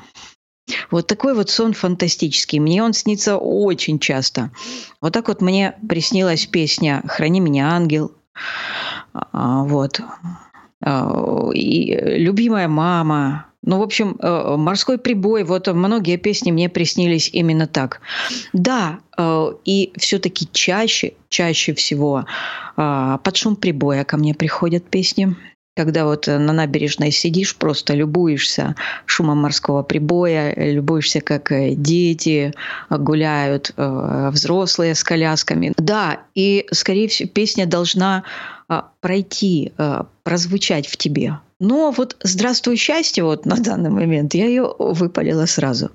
Вот 0.92 1.08
такой 1.08 1.34
вот 1.34 1.50
сон 1.50 1.74
фантастический. 1.74 2.60
Мне 2.60 2.82
он 2.82 2.94
снится 2.94 3.36
очень 3.36 4.00
часто. 4.00 4.52
Вот 5.02 5.12
так 5.12 5.28
вот 5.28 5.42
мне 5.42 5.76
приснилась 5.90 6.46
песня 6.46 7.04
«Храни 7.06 7.42
меня, 7.42 7.72
ангел». 7.74 8.14
А, 9.14 9.64
вот. 9.64 10.00
А, 10.86 11.50
и 11.54 11.94
любимая 11.94 12.70
мама. 12.70 13.49
Ну, 13.62 13.80
в 13.80 13.82
общем, 13.82 14.18
э, 14.22 14.56
морской 14.58 14.98
прибой. 14.98 15.44
Вот 15.44 15.68
многие 15.68 16.18
песни 16.18 16.52
мне 16.52 16.70
приснились 16.70 17.30
именно 17.34 17.68
так. 17.68 18.00
Да, 18.54 19.00
э, 19.18 19.54
и 19.66 19.92
все-таки 19.98 20.48
чаще, 20.52 21.14
чаще 21.30 21.74
всего 21.74 22.26
а, 22.78 23.18
под 23.18 23.36
шум 23.36 23.56
прибоя 23.56 24.04
ко 24.06 24.18
мне 24.18 24.34
приходят 24.34 24.84
песни 24.90 25.36
когда 25.76 26.04
вот 26.04 26.28
на 26.28 26.52
набережной 26.52 27.10
сидишь, 27.10 27.56
просто 27.56 27.94
любуешься 27.94 28.76
шумом 29.06 29.38
морского 29.38 29.82
прибоя, 29.82 30.54
любуешься, 30.54 31.22
как 31.22 31.54
э, 31.54 31.74
дети 31.74 32.54
гуляют, 32.90 33.72
взрослые 33.78 34.94
с 34.94 35.06
колясками. 35.06 35.72
Да, 35.78 36.24
и, 36.36 36.68
скорее 36.72 37.08
всего, 37.08 37.30
песня 37.30 37.66
должна 37.66 38.26
пройти, 39.02 39.74
а, 39.78 40.08
прозвучать 40.24 40.88
в 40.88 40.96
тебе. 40.98 41.40
Но 41.60 41.92
вот 41.92 42.16
«Здравствуй, 42.22 42.78
счастье» 42.78 43.24
вот 43.24 43.46
на 43.46 43.58
данный 43.58 43.90
момент 43.90 44.34
я 44.34 44.46
ее 44.46 44.74
выпалила 44.78 45.46
сразу. 45.46 45.92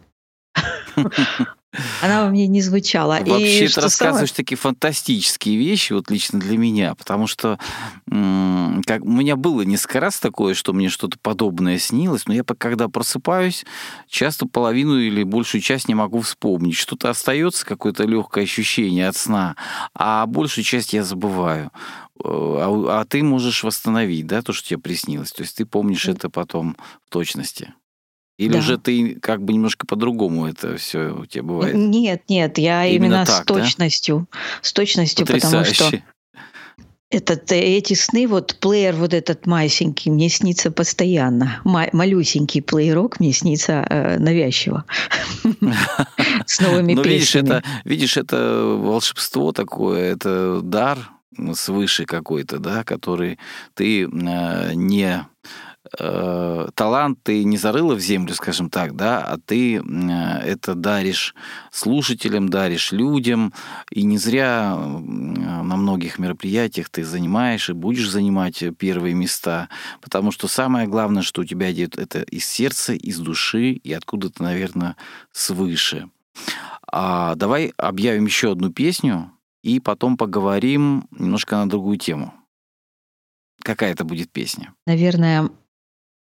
Она 2.03 2.27
у 2.27 2.31
меня 2.31 2.47
не 2.47 2.61
звучала. 2.61 3.19
Вообще, 3.25 3.69
ты 3.69 3.81
рассказываешь 3.81 4.31
самое... 4.31 4.37
такие 4.37 4.57
фантастические 4.57 5.57
вещи, 5.57 5.93
вот 5.93 6.11
лично 6.11 6.39
для 6.39 6.57
меня, 6.57 6.95
потому 6.95 7.27
что 7.27 7.59
как, 8.07 9.03
у 9.03 9.11
меня 9.11 9.37
было 9.37 9.63
несколько 9.63 10.01
раз 10.01 10.19
такое, 10.19 10.55
что 10.55 10.73
мне 10.73 10.89
что-то 10.89 11.19
подобное 11.21 11.79
снилось, 11.79 12.27
но 12.27 12.35
я 12.35 12.43
когда 12.45 12.89
просыпаюсь, 12.89 13.65
часто 14.09 14.47
половину 14.47 14.99
или 14.99 15.23
большую 15.23 15.61
часть 15.61 15.89
не 15.89 15.95
могу 15.95 16.21
вспомнить. 16.21 16.77
Что-то 16.77 17.11
остается, 17.11 17.67
какое-то 17.67 18.05
легкое 18.05 18.45
ощущение 18.45 19.09
от 19.09 19.17
сна, 19.17 19.57
а 19.95 20.27
большую 20.27 20.65
часть 20.65 20.93
я 20.93 21.03
забываю. 21.03 21.71
Э, 22.23 22.27
а, 22.27 23.01
а 23.01 23.05
ты 23.05 23.23
можешь 23.23 23.65
восстановить, 23.65 24.27
да, 24.27 24.43
то, 24.43 24.53
что 24.53 24.69
тебе 24.69 24.79
приснилось. 24.79 25.33
То 25.33 25.43
есть 25.43 25.57
ты 25.57 25.67
помнишь 25.67 26.07
это 26.07 26.31
потом 26.31 26.77
в 27.07 27.11
точности. 27.11 27.75
Или 28.37 28.53
да. 28.53 28.59
уже 28.59 28.79
ты 28.79 29.17
как 29.21 29.43
бы 29.43 29.53
немножко 29.53 29.87
по-другому 29.87 30.47
это 30.47 30.77
все 30.77 31.15
у 31.17 31.27
тебя 31.27 31.45
бывает? 31.45 31.75
Нет, 31.75 32.23
нет, 32.29 32.59
я 32.59 32.85
именно, 32.85 33.07
именно 33.07 33.27
так, 33.27 33.43
с 33.43 33.47
точностью. 33.47 34.27
Да? 34.31 34.39
С 34.63 34.73
точностью, 34.73 35.25
Потрясающе. 35.27 35.73
потому 35.73 35.89
что 35.89 36.03
этот, 37.11 37.53
э, 37.53 37.61
эти 37.61 37.95
сны, 37.95 38.27
вот 38.27 38.57
плеер 38.61 38.95
вот 38.97 39.15
этот 39.15 39.47
масенький 39.47 40.11
мне 40.11 40.29
снится 40.29 40.73
постоянно. 40.73 41.61
малюсенький 41.65 42.61
плеерок 42.61 43.21
мне 43.21 43.33
снится 43.33 43.87
э, 43.89 44.19
навязчиво. 44.19 44.85
С 46.47 46.61
новыми 46.61 46.95
песнями. 46.97 47.09
Видишь, 47.09 47.37
это, 47.37 47.63
видишь, 47.85 48.17
это 48.17 48.77
волшебство 48.81 49.53
такое, 49.53 50.13
это 50.13 50.61
дар 50.61 50.99
свыше 51.55 52.05
какой-то, 52.05 52.59
да, 52.59 52.83
который 52.85 53.39
ты 53.75 54.03
э, 54.03 54.75
не 54.75 55.27
э, 55.99 56.69
талант 56.75 57.19
ты 57.23 57.45
не 57.45 57.57
зарыла 57.57 57.95
в 57.95 58.01
землю, 58.01 58.35
скажем 58.35 58.71
так, 58.71 58.97
да, 58.97 59.25
а 59.25 59.39
ты 59.39 59.77
э, 59.77 59.81
это 59.81 60.75
даришь 60.75 61.35
слушателям, 61.71 62.49
даришь 62.49 62.93
людям, 62.93 63.53
и 63.91 64.03
не 64.03 64.19
зря 64.19 64.75
э, 64.77 64.81
на 64.81 65.77
многих 65.77 66.19
мероприятиях 66.19 66.89
ты 66.89 67.05
занимаешь 67.05 67.71
и 67.71 67.73
будешь 67.73 68.09
занимать 68.09 68.63
первые 68.79 69.15
места, 69.15 69.69
потому 70.01 70.31
что 70.31 70.49
самое 70.49 70.87
главное, 70.87 71.23
что 71.23 71.43
у 71.43 71.45
тебя 71.45 71.73
идет, 71.73 71.99
это 71.99 72.23
из 72.23 72.47
сердца, 72.47 72.93
из 72.93 73.19
души 73.19 73.73
и 73.73 73.93
откуда-то, 73.93 74.43
наверное, 74.43 74.97
свыше. 75.33 76.09
А 76.91 77.35
давай 77.35 77.73
объявим 77.77 78.27
еще 78.27 78.53
одну 78.53 78.71
песню, 78.71 79.31
и 79.63 79.81
потом 79.81 80.17
поговорим 80.17 81.09
немножко 81.11 81.57
на 81.57 81.69
другую 81.69 81.99
тему. 81.99 82.35
Какая 83.63 83.93
это 83.93 84.05
будет 84.05 84.31
песня? 84.31 84.75
Наверное, 84.87 85.49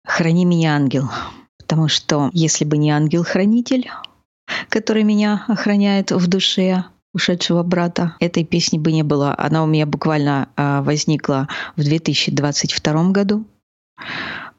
«Храни 0.06 0.44
меня, 0.44 0.74
ангел». 0.74 1.10
Потому 1.58 1.88
что 1.88 2.30
если 2.32 2.64
бы 2.64 2.78
не 2.78 2.90
ангел-хранитель, 2.90 3.90
который 4.68 5.04
меня 5.04 5.44
охраняет 5.46 6.10
в 6.10 6.26
душе 6.26 6.84
ушедшего 7.12 7.62
брата, 7.62 8.16
этой 8.20 8.44
песни 8.44 8.78
бы 8.78 8.92
не 8.92 9.02
было. 9.02 9.34
Она 9.36 9.62
у 9.62 9.66
меня 9.66 9.86
буквально 9.86 10.48
а, 10.56 10.82
возникла 10.82 11.48
в 11.76 11.82
2022 11.82 13.10
году, 13.10 13.44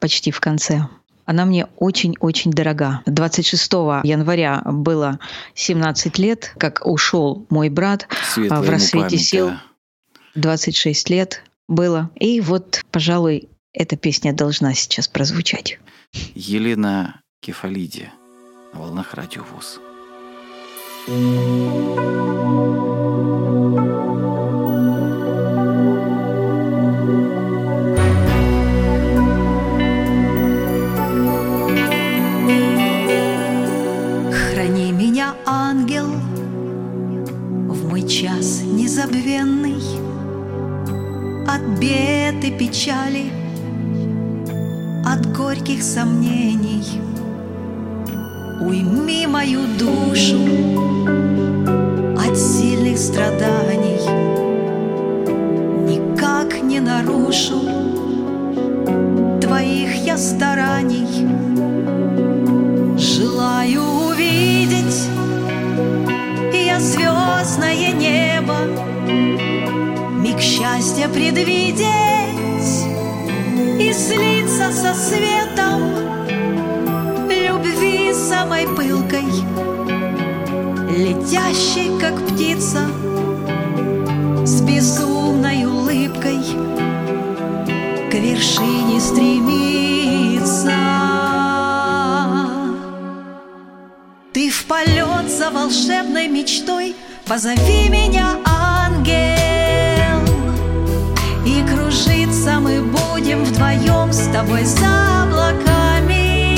почти 0.00 0.30
в 0.30 0.40
конце. 0.40 0.86
Она 1.24 1.44
мне 1.44 1.66
очень-очень 1.76 2.50
дорога. 2.50 3.00
26 3.06 3.72
января 4.04 4.62
было 4.64 5.18
17 5.54 6.18
лет, 6.18 6.54
как 6.58 6.84
ушел 6.84 7.46
мой 7.48 7.68
брат 7.68 8.08
Светлая 8.34 8.60
в 8.60 8.68
рассвете 8.68 9.08
память, 9.08 9.24
сил. 9.24 9.48
Да. 9.48 9.62
26 10.34 11.10
лет 11.10 11.44
было. 11.68 12.10
И 12.16 12.40
вот, 12.40 12.82
пожалуй, 12.90 13.48
эта 13.72 13.96
песня 13.96 14.32
должна 14.32 14.74
сейчас 14.74 15.08
прозвучать. 15.08 15.78
Елена 16.34 17.22
Кефалиди 17.40 18.10
на 18.72 18.80
волнах 18.80 19.14
радио 19.14 19.44
ВОЗ. 19.44 19.80
Храни 34.30 34.92
меня, 34.92 35.34
ангел, 35.46 36.06
в 36.06 37.88
мой 37.88 38.06
час 38.08 38.60
незабвенный 38.62 39.82
от 41.48 41.80
бед 41.80 42.44
и 42.44 42.56
печали– 42.56 43.32
от 45.04 45.26
горьких 45.36 45.82
сомнений. 45.82 47.00
Уйми 48.60 49.26
мою 49.26 49.60
душу 49.78 50.38
от 52.16 52.38
сильных 52.38 52.98
страданий. 52.98 54.00
Никак 55.86 56.62
не 56.62 56.80
нарушу 56.80 57.60
твоих 59.40 59.94
я 60.06 60.16
стараний. 60.16 61.26
Желаю 62.98 63.82
увидеть 63.82 65.08
я 66.52 66.80
звездное 66.80 67.92
небо, 67.92 68.56
миг 70.22 70.40
счастья 70.40 71.08
предвидеть 71.08 71.86
и 73.78 73.92
след 73.92 74.31
слиться 74.62 74.72
со 74.72 74.94
светом 74.94 75.94
Любви 77.28 78.12
самой 78.12 78.66
пылкой, 78.68 79.26
Летящей, 80.90 81.98
как 82.00 82.14
птица, 82.26 82.86
С 84.44 84.60
безумной 84.60 85.64
улыбкой 85.64 86.40
К 88.10 88.14
вершине 88.14 89.00
стремиться. 89.00 90.72
Ты 94.32 94.50
в 94.50 94.64
полет 94.66 95.30
за 95.30 95.50
волшебной 95.50 96.28
мечтой 96.28 96.94
Позови 97.26 97.88
меня, 97.88 98.36
ангел 98.44 99.22
И 101.46 101.62
кружиться 102.42 102.60
мы 102.60 102.82
будем 102.82 103.44
вдвоем 103.44 104.12
С 104.12 104.26
тобой 104.32 104.64
за 104.64 105.22
облаками. 105.24 106.56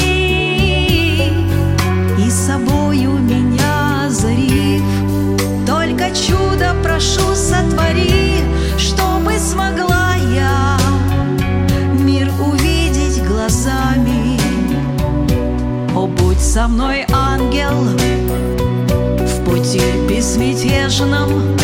И 2.19 2.31
собою 2.31 3.13
меня 3.19 4.07
озарив 4.07 4.83
Только 5.67 6.11
чудо 6.15 6.75
прошу 6.83 7.35
сотвори 7.35 8.41
Чтобы 8.79 9.39
смогла 9.39 10.15
я 10.35 10.79
Мир 12.01 12.31
увидеть 12.41 13.23
глазами. 13.27 14.41
О, 15.95 16.07
будь 16.07 16.41
со 16.41 16.67
мной, 16.67 17.05
ангел, 17.13 17.85
в 19.21 19.45
пути 19.45 19.81
безмятежном. 20.09 21.55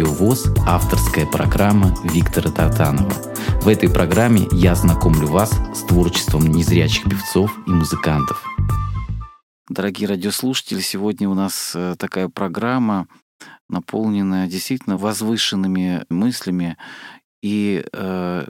«Радио 0.00 0.14
ВОЗ» 0.14 0.46
авторская 0.66 1.26
программа 1.26 1.94
Виктора 2.04 2.50
Тартанова. 2.50 3.12
В 3.60 3.68
этой 3.68 3.92
программе 3.92 4.48
я 4.50 4.74
знакомлю 4.74 5.26
вас 5.26 5.50
с 5.74 5.82
творчеством 5.82 6.46
незрячих 6.46 7.04
певцов 7.04 7.52
и 7.66 7.70
музыкантов. 7.70 8.42
Дорогие 9.68 10.08
радиослушатели, 10.08 10.80
сегодня 10.80 11.28
у 11.28 11.34
нас 11.34 11.72
э, 11.74 11.96
такая 11.98 12.30
программа, 12.30 13.08
наполненная 13.68 14.46
действительно 14.46 14.96
возвышенными 14.96 16.06
мыслями 16.08 16.78
и, 17.42 17.84
э, 17.92 18.46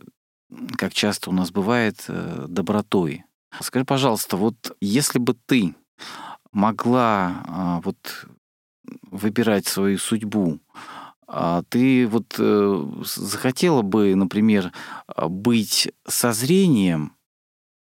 как 0.79 0.95
часто 0.95 1.31
у 1.31 1.33
нас 1.33 1.51
бывает, 1.51 2.05
э, 2.07 2.47
добротой. 2.49 3.25
Скажи, 3.61 3.85
пожалуйста, 3.85 4.37
вот 4.37 4.77
если 4.81 5.19
бы 5.19 5.35
ты 5.47 5.75
могла 6.53 7.43
а, 7.49 7.81
вот 7.83 8.27
выбирать 9.11 9.67
свою 9.67 9.99
судьбу, 9.99 10.61
ты 11.69 12.09
вот 12.09 12.35
э, 12.39 12.85
захотела 13.05 13.83
бы, 13.83 14.17
например, 14.17 14.73
а, 15.07 15.29
быть 15.29 15.93
со 16.07 16.33
зрением, 16.33 17.13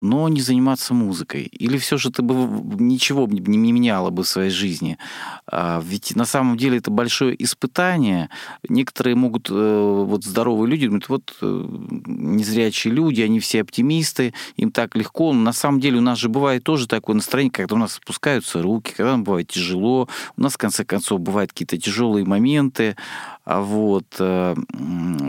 но 0.05 0.29
не 0.29 0.41
заниматься 0.41 0.95
музыкой? 0.95 1.45
Или 1.45 1.79
все 1.79 1.97
же 1.97 2.11
ты 2.11 2.23
бы 2.23 2.35
ничего 2.79 3.27
не 3.27 3.41
не 3.41 3.73
меняла 3.73 4.11
бы 4.11 4.23
в 4.23 4.29
своей 4.29 4.51
жизни? 4.51 4.99
А, 5.47 5.81
Ведь 5.83 6.15
на 6.15 6.27
самом 6.27 6.57
деле 6.57 6.79
это 6.79 6.91
большое 6.91 7.43
испытание. 7.43 8.29
Некоторые 8.69 9.17
могут, 9.17 9.49
э, 9.51 10.05
вот 10.07 10.25
здоровые 10.25 10.71
люди, 10.71 10.87
думают, 10.87 11.09
вот 11.09 11.35
э, 11.41 11.67
незрячие 12.07 12.93
люди, 12.93 13.23
они 13.23 13.41
все 13.41 13.63
оптимисты, 13.63 14.35
им 14.57 14.71
так 14.71 14.95
легко. 14.95 15.33
Но 15.33 15.41
на 15.41 15.53
самом 15.53 15.81
деле 15.81 15.99
у 15.99 16.03
нас 16.03 16.19
же 16.19 16.29
бывает 16.29 16.65
тоже 16.65 16.87
такое 16.87 17.17
настроение, 17.17 17.53
когда 17.53 17.75
у 17.75 17.79
нас 17.79 17.95
спускаются 17.95 18.61
руки, 18.61 18.93
когда 18.95 19.13
нам 19.13 19.25
бывает 19.25 19.49
тяжело, 19.49 20.09
у 20.37 20.43
нас, 20.43 20.55
в 20.55 20.59
конце 20.59 20.85
концов, 20.85 21.21
бывают 21.21 21.53
какие-то 21.53 21.79
тяжелые 21.79 22.27
моменты. 22.27 22.97
А 23.45 23.61
вот 23.61 24.07
э, 24.19 24.55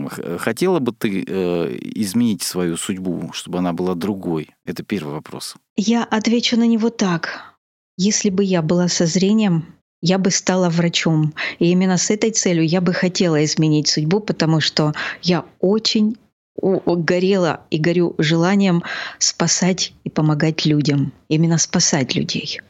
х- 0.08 0.38
хотела 0.38 0.78
бы 0.78 0.92
ты 0.92 1.22
э, 1.26 1.78
изменить 1.96 2.42
свою 2.42 2.76
судьбу, 2.76 3.30
чтобы 3.32 3.58
она 3.58 3.72
была 3.72 3.94
другой? 3.94 4.50
Это 4.64 4.82
первый 4.82 5.14
вопрос. 5.14 5.56
Я 5.76 6.04
отвечу 6.04 6.56
на 6.56 6.66
него 6.66 6.88
так. 6.88 7.56
Если 7.98 8.30
бы 8.30 8.42
я 8.42 8.62
была 8.62 8.88
со 8.88 9.04
зрением, 9.06 9.66
я 10.00 10.18
бы 10.18 10.30
стала 10.30 10.70
врачом. 10.70 11.34
И 11.58 11.70
именно 11.70 11.98
с 11.98 12.10
этой 12.10 12.30
целью 12.30 12.66
я 12.66 12.80
бы 12.80 12.94
хотела 12.94 13.44
изменить 13.44 13.88
судьбу, 13.88 14.20
потому 14.20 14.60
что 14.60 14.94
я 15.22 15.44
очень 15.60 16.16
горела 16.56 17.60
и 17.70 17.78
горю 17.78 18.14
желанием 18.16 18.82
спасать 19.18 19.92
и 20.04 20.10
помогать 20.10 20.64
людям. 20.64 21.12
Именно 21.28 21.58
спасать 21.58 22.14
людей. 22.14 22.60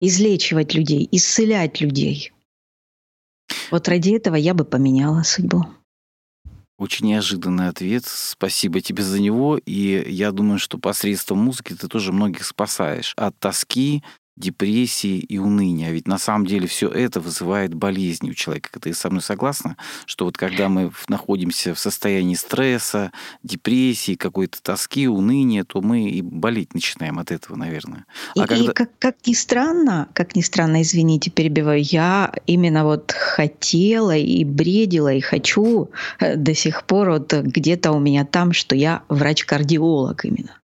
Излечивать 0.00 0.74
людей, 0.74 1.08
исцелять 1.10 1.80
людей. 1.80 2.32
Вот 3.70 3.88
ради 3.88 4.10
этого 4.10 4.36
я 4.36 4.54
бы 4.54 4.64
поменяла 4.64 5.22
судьбу. 5.22 5.64
Очень 6.78 7.06
неожиданный 7.06 7.68
ответ. 7.68 8.04
Спасибо 8.06 8.80
тебе 8.80 9.02
за 9.02 9.18
него. 9.18 9.58
И 9.64 10.04
я 10.10 10.30
думаю, 10.30 10.58
что 10.58 10.78
посредством 10.78 11.38
музыки 11.38 11.74
ты 11.74 11.88
тоже 11.88 12.12
многих 12.12 12.44
спасаешь 12.44 13.14
от 13.16 13.38
тоски, 13.38 14.02
депрессии 14.36 15.18
и 15.18 15.38
уныния. 15.38 15.88
А 15.88 15.92
ведь 15.92 16.06
на 16.06 16.18
самом 16.18 16.46
деле 16.46 16.66
все 16.66 16.88
это 16.88 17.20
вызывает 17.20 17.74
болезни 17.74 18.30
у 18.30 18.34
человека. 18.34 18.78
Ты 18.78 18.92
со 18.92 19.08
мной 19.08 19.22
согласна, 19.22 19.76
что 20.04 20.26
вот 20.26 20.36
когда 20.36 20.68
мы 20.68 20.92
находимся 21.08 21.74
в 21.74 21.78
состоянии 21.78 22.34
стресса, 22.34 23.12
депрессии, 23.42 24.14
какой-то 24.14 24.62
тоски, 24.62 25.08
уныния, 25.08 25.64
то 25.64 25.80
мы 25.80 26.08
и 26.10 26.20
болеть 26.22 26.74
начинаем 26.74 27.18
от 27.18 27.30
этого, 27.30 27.56
наверное. 27.56 28.04
А 28.36 28.44
и, 28.44 28.46
когда... 28.46 28.64
и 28.64 28.66
как, 28.68 28.98
как 28.98 29.26
ни 29.26 29.32
странно, 29.32 30.08
как 30.12 30.36
ни 30.36 30.42
странно, 30.42 30.82
извините, 30.82 31.30
перебиваю, 31.30 31.82
я 31.82 32.32
именно 32.46 32.84
вот 32.84 33.12
хотела 33.12 34.16
и 34.16 34.44
бредила, 34.44 35.12
и 35.12 35.20
хочу 35.20 35.90
э, 36.18 36.36
до 36.36 36.54
сих 36.54 36.84
пор 36.84 37.10
вот 37.10 37.32
где-то 37.32 37.92
у 37.92 37.98
меня 37.98 38.24
там, 38.24 38.52
что 38.52 38.76
я 38.76 39.02
врач-кардиолог 39.08 40.24
именно 40.24 40.60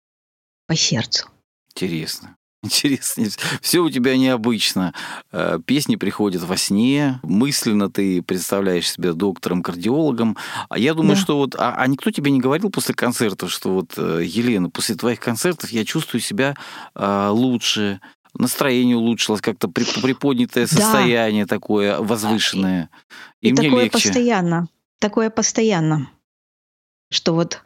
по 0.67 0.75
сердцу. 0.75 1.27
Интересно. 1.75 2.35
Интересно. 2.67 3.25
Все 3.61 3.79
у 3.79 3.89
тебя 3.89 4.17
необычно. 4.17 4.93
Э, 5.31 5.59
песни 5.65 5.95
приходят 5.95 6.43
во 6.43 6.57
сне, 6.57 7.19
мысленно 7.23 7.89
ты 7.89 8.21
представляешь 8.21 8.91
себя 8.91 9.13
доктором-кардиологом. 9.13 10.37
А 10.69 10.77
я 10.77 10.93
думаю, 10.93 11.15
да. 11.15 11.21
что 11.21 11.37
вот... 11.37 11.55
А, 11.55 11.75
а 11.77 11.87
никто 11.87 12.11
тебе 12.11 12.31
не 12.31 12.39
говорил 12.39 12.69
после 12.69 12.93
концертов, 12.93 13.51
что 13.51 13.71
вот, 13.71 13.93
э, 13.97 14.21
Елена, 14.23 14.69
после 14.69 14.95
твоих 14.95 15.19
концертов 15.19 15.69
я 15.69 15.85
чувствую 15.85 16.21
себя 16.21 16.55
а, 16.93 17.31
лучше, 17.31 18.01
настроение 18.33 18.97
улучшилось, 18.97 19.41
как-то 19.41 19.67
приподнятое 19.67 20.67
состояние 20.67 21.45
да. 21.45 21.55
такое 21.55 21.99
возвышенное. 21.99 22.89
И, 23.41 23.49
и 23.49 23.53
мне 23.53 23.69
такое 23.69 23.83
легче. 23.85 24.07
постоянно. 24.07 24.67
Такое 24.99 25.29
постоянно 25.29 26.09
что 27.09 27.33
вот, 27.33 27.61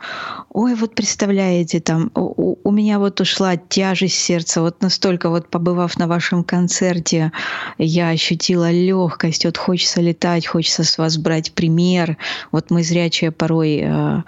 ой, 0.50 0.76
вот 0.76 0.94
представляете, 0.94 1.80
там 1.80 2.12
у, 2.14 2.58
у 2.64 2.72
меня 2.72 3.00
вот 3.00 3.20
ушла 3.22 3.58
тяжесть 3.58 4.20
сердца, 4.20 4.62
вот 4.62 4.82
настолько 4.82 5.30
вот 5.30 5.50
побывав 5.50 5.98
на 5.98 6.08
вашем 6.08 6.44
концерте, 6.44 7.32
я 7.78 8.10
ощутила 8.10 8.72
легкость, 8.72 9.46
вот 9.46 9.58
хочется 9.58 10.02
летать, 10.02 10.46
хочется 10.46 10.84
с 10.84 10.98
вас 10.98 11.18
брать 11.18 11.54
пример. 11.54 12.18
Вот 12.52 12.70
мы 12.70 12.84
зрячие 12.84 13.32
порой 13.32 13.82
э, 13.84 14.22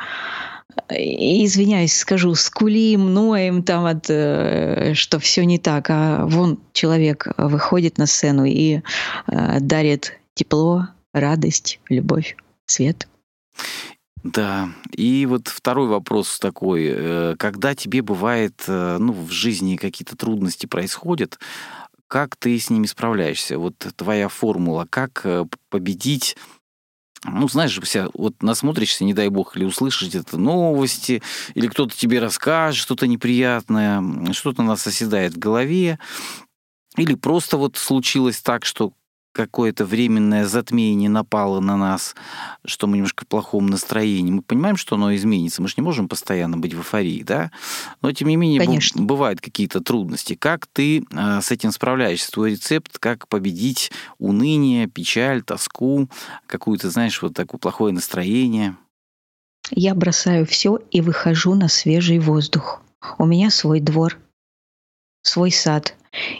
извиняюсь, 0.89 1.95
скажу, 1.95 2.33
скулим, 2.33 3.13
ноем 3.13 3.61
там 3.61 3.85
от, 3.85 4.09
э, 4.09 4.93
что 4.95 5.19
все 5.19 5.45
не 5.45 5.59
так, 5.59 5.89
а 5.89 6.25
вон 6.25 6.59
человек 6.73 7.27
выходит 7.37 7.99
на 7.99 8.07
сцену 8.07 8.45
и 8.45 8.81
э, 9.27 9.59
дарит 9.59 10.19
тепло, 10.33 10.87
радость, 11.13 11.79
любовь, 11.89 12.35
свет. 12.65 13.07
Да, 14.23 14.69
и 14.91 15.25
вот 15.25 15.49
второй 15.49 15.89
вопрос 15.89 16.39
такой. 16.39 16.87
Э, 16.87 17.35
когда 17.37 17.75
тебе 17.75 18.01
бывает, 18.01 18.63
э, 18.67 18.97
ну, 18.97 19.11
в 19.11 19.29
жизни 19.31 19.75
какие-то 19.75 20.15
трудности 20.15 20.65
происходят, 20.65 21.39
как 22.07 22.37
ты 22.37 22.57
с 22.57 22.69
ними 22.69 22.85
справляешься? 22.85 23.57
Вот 23.57 23.75
твоя 23.97 24.29
формула, 24.29 24.87
как 24.89 25.21
э, 25.25 25.45
победить 25.69 26.37
ну, 27.25 27.47
знаешь, 27.47 27.79
вот 28.15 28.43
насмотришься, 28.43 29.05
не 29.05 29.13
дай 29.13 29.29
бог, 29.29 29.55
или 29.55 29.63
услышишь 29.63 30.13
это 30.13 30.37
новости, 30.37 31.21
или 31.53 31.67
кто-то 31.67 31.95
тебе 31.95 32.19
расскажет 32.19 32.81
что-то 32.81 33.07
неприятное, 33.07 34.03
что-то 34.33 34.61
нас 34.61 34.85
оседает 34.85 35.33
в 35.33 35.39
голове, 35.39 35.99
или 36.97 37.15
просто 37.15 37.55
вот 37.55 37.77
случилось 37.77 38.41
так, 38.41 38.65
что 38.65 38.91
какое-то 39.33 39.83
временное 39.85 40.45
затмение 40.45 41.09
напало 41.09 41.59
на 41.59 41.75
нас, 41.75 42.15
что 42.65 42.87
мы 42.87 42.97
немножко 42.97 43.25
в 43.25 43.27
плохом 43.27 43.67
настроении. 43.67 44.31
Мы 44.31 44.41
понимаем, 44.43 44.77
что 44.77 44.95
оно 44.95 45.13
изменится. 45.15 45.61
Мы 45.61 45.67
же 45.67 45.73
не 45.77 45.83
можем 45.83 46.07
постоянно 46.07 46.57
быть 46.57 46.73
в 46.73 46.77
эйфории, 46.77 47.23
да? 47.23 47.51
Но, 48.01 48.11
тем 48.11 48.29
не 48.29 48.35
менее, 48.35 48.59
Конечно. 48.59 49.01
бывают 49.01 49.41
какие-то 49.41 49.81
трудности. 49.81 50.35
Как 50.35 50.67
ты 50.67 50.99
э, 51.11 51.41
с 51.41 51.51
этим 51.51 51.71
справляешься? 51.71 52.31
Твой 52.31 52.51
рецепт, 52.51 52.99
как 52.99 53.27
победить 53.27 53.91
уныние, 54.19 54.87
печаль, 54.87 55.41
тоску, 55.41 56.07
какую-то, 56.45 56.89
знаешь, 56.89 57.21
вот 57.21 57.33
такое 57.33 57.59
плохое 57.59 57.93
настроение? 57.93 58.77
Я 59.71 59.95
бросаю 59.95 60.45
все 60.45 60.79
и 60.91 61.01
выхожу 61.01 61.55
на 61.55 61.67
свежий 61.67 62.19
воздух. 62.19 62.81
У 63.17 63.25
меня 63.25 63.49
свой 63.49 63.79
двор, 63.79 64.17
свой 65.23 65.51
сад. 65.51 65.95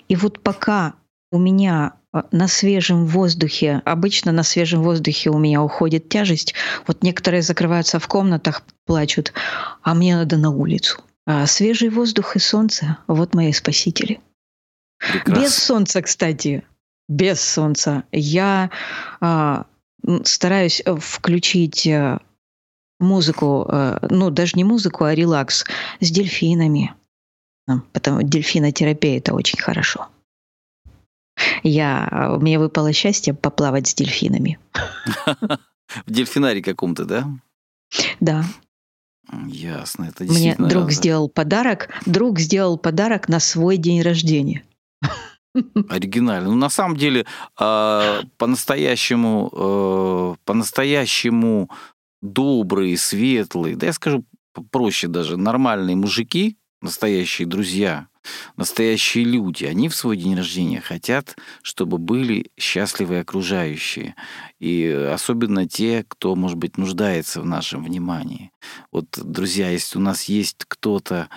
И 0.08 0.16
вот 0.16 0.42
пока 0.42 0.94
у 1.32 1.40
меня 1.40 1.94
а, 1.94 2.03
на 2.32 2.48
свежем 2.48 3.06
воздухе, 3.06 3.82
обычно 3.86 4.32
на 4.32 4.44
свежем 4.44 4.84
воздухе 4.84 5.30
у 5.30 5.40
меня 5.40 5.64
уходит 5.64 6.10
тяжесть. 6.10 6.54
Вот 6.86 7.04
некоторые 7.04 7.42
закрываются 7.42 8.00
в 8.00 8.08
комнатах, 8.08 8.64
плачут, 8.86 9.34
а 9.82 9.94
мне 9.94 10.16
надо 10.16 10.38
на 10.38 10.52
улицу. 10.52 11.02
А 11.26 11.46
свежий 11.48 11.90
воздух 11.90 12.36
и 12.36 12.40
солнце— 12.40 12.98
вот 13.08 13.34
мои 13.34 13.52
спасители. 13.52 14.20
Прекрасно. 15.00 15.42
Без 15.42 15.56
солнца, 15.56 16.02
кстати, 16.02 16.64
без 17.10 17.42
солнца. 17.42 18.04
Я 18.12 18.70
а, 19.20 19.66
стараюсь 20.24 20.82
включить 21.00 21.88
э, 21.88 22.20
музыку, 23.00 23.68
э, 23.70 24.00
ну 24.10 24.30
даже 24.30 24.54
не 24.56 24.64
музыку, 24.64 25.06
а 25.06 25.16
релакс 25.16 25.66
с 26.00 26.12
дельфинами. 26.12 26.94
Потому 27.94 28.22
дельфинотерапия 28.22 29.18
это 29.18 29.34
очень 29.34 29.60
хорошо. 29.60 30.08
Я, 31.64 32.38
мне 32.40 32.60
выпало 32.60 32.94
счастье 32.94 33.34
поплавать 33.34 33.88
с 33.88 33.94
дельфинами. 33.94 34.60
В 36.06 36.12
дельфинарии 36.12 36.62
каком-то, 36.62 37.06
да? 37.06 37.28
Да. 38.20 38.44
Ясно, 39.48 40.06
это 40.06 40.26
Мне 40.26 40.56
друг 40.58 40.92
сделал 40.92 41.30
подарок. 41.30 41.90
Друг 42.06 42.40
сделал 42.40 42.78
подарок 42.78 43.30
на 43.30 43.40
свой 43.40 43.78
день 43.78 44.02
рождения. 44.02 44.64
Оригинально. 45.90 46.50
Ну, 46.50 46.56
на 46.56 46.70
самом 46.70 46.98
деле, 46.98 47.26
а, 47.60 48.22
по-настоящему, 48.38 49.52
э, 49.54 50.36
по-настоящему 50.46 51.70
добрые, 52.22 52.98
светлые, 52.98 53.76
да 53.76 53.88
я 53.88 53.94
скажу 53.94 54.26
проще 54.72 55.08
даже, 55.08 55.38
нормальные 55.38 55.96
мужики, 55.96 56.58
настоящие 56.82 57.48
друзья, 57.48 58.08
настоящие 58.58 59.24
люди, 59.24 59.66
они 59.66 59.90
в 59.90 59.96
свой 59.96 60.18
день 60.18 60.36
рождения 60.36 60.82
хотят, 60.82 61.36
чтобы 61.62 61.98
были 61.98 62.52
счастливы 62.58 63.20
окружающие. 63.20 64.16
И 64.60 64.86
особенно 64.88 65.68
те, 65.68 66.06
кто, 66.08 66.36
может 66.36 66.58
быть, 66.58 66.78
нуждается 66.78 67.42
в 67.42 67.46
нашем 67.46 67.84
внимании. 67.84 68.52
Вот, 68.92 69.06
друзья, 69.16 69.70
если 69.70 69.98
у 69.98 70.02
нас 70.02 70.26
есть 70.26 70.66
кто-то, 70.68 71.30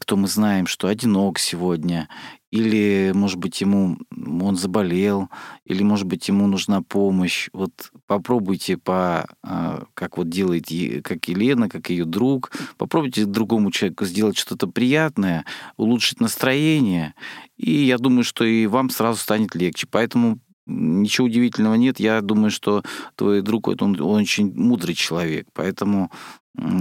кто 0.00 0.16
мы 0.16 0.26
знаем, 0.26 0.66
что 0.66 0.88
одинок 0.88 1.38
сегодня, 1.38 2.08
или, 2.50 3.12
может 3.14 3.38
быть, 3.38 3.60
ему 3.60 3.98
он 4.10 4.56
заболел, 4.56 5.28
или, 5.64 5.82
может 5.82 6.06
быть, 6.06 6.28
ему 6.28 6.46
нужна 6.46 6.82
помощь. 6.82 7.48
Вот 7.52 7.92
попробуйте 8.06 8.76
по, 8.76 9.28
а, 9.42 9.84
как 9.94 10.18
вот 10.18 10.28
делает 10.28 10.66
как 11.04 11.28
Елена, 11.28 11.68
как 11.68 11.90
ее 11.90 12.04
друг, 12.04 12.50
попробуйте 12.76 13.24
другому 13.24 13.70
человеку 13.70 14.04
сделать 14.04 14.36
что-то 14.36 14.66
приятное, 14.66 15.44
улучшить 15.76 16.20
настроение, 16.20 17.14
и 17.56 17.70
я 17.70 17.98
думаю, 17.98 18.24
что 18.24 18.44
и 18.44 18.66
вам 18.66 18.90
сразу 18.90 19.20
станет 19.20 19.54
легче. 19.54 19.86
Поэтому 19.90 20.38
ничего 20.70 21.26
удивительного 21.26 21.74
нет. 21.74 22.00
Я 22.00 22.20
думаю, 22.20 22.50
что 22.50 22.82
твой 23.16 23.42
друг, 23.42 23.68
он, 23.68 23.80
он 23.80 24.00
очень 24.00 24.52
мудрый 24.54 24.94
человек, 24.94 25.48
поэтому 25.52 26.10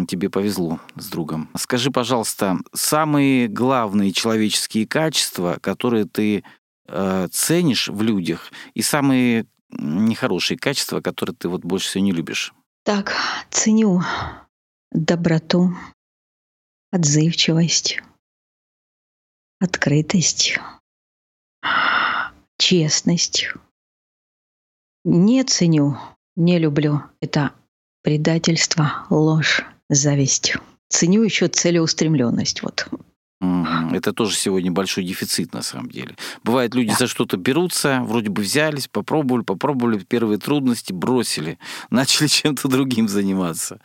тебе 0.08 0.30
повезло 0.30 0.80
с 0.96 1.08
другом. 1.10 1.50
Скажи, 1.56 1.92
пожалуйста, 1.92 2.58
самые 2.74 3.48
главные 3.48 4.12
человеческие 4.12 4.88
качества, 4.88 5.58
которые 5.62 6.06
ты 6.06 6.44
э, 6.88 7.28
ценишь 7.32 7.88
в 7.88 8.02
людях, 8.02 8.52
и 8.74 8.82
самые 8.82 9.46
нехорошие 9.72 10.58
качества, 10.58 11.02
которые 11.02 11.36
ты 11.36 11.48
вот 11.48 11.62
больше 11.62 11.88
всего 11.88 12.04
не 12.04 12.12
любишь? 12.12 12.54
Так, 12.84 13.14
ценю 13.52 14.02
доброту, 14.92 15.76
отзывчивость, 16.92 18.02
открытость, 19.60 20.60
честность. 22.58 23.48
Не 25.06 25.44
ценю, 25.44 25.98
не 26.36 26.60
люблю. 26.60 27.04
Это 27.22 27.54
предательство, 28.02 29.06
ложь, 29.10 29.64
зависть. 29.90 30.56
Ценю 30.90 31.24
еще 31.24 31.48
целеустремленность. 31.48 32.64
Вот. 32.64 32.88
Это 33.42 34.12
тоже 34.12 34.36
сегодня 34.36 34.70
большой 34.70 35.06
дефицит 35.06 35.54
на 35.54 35.62
самом 35.62 35.90
деле. 35.90 36.16
Бывает, 36.44 36.76
люди 36.76 36.90
да. 36.90 36.98
за 36.98 37.08
что-то 37.08 37.38
берутся, 37.38 38.02
вроде 38.04 38.30
бы 38.30 38.42
взялись, 38.42 38.90
попробовали, 38.90 39.44
попробовали, 39.44 40.00
первые 40.00 40.40
трудности 40.40 40.92
бросили, 40.92 41.58
начали 41.90 42.28
чем-то 42.28 42.68
другим 42.68 43.08
заниматься. 43.08 43.80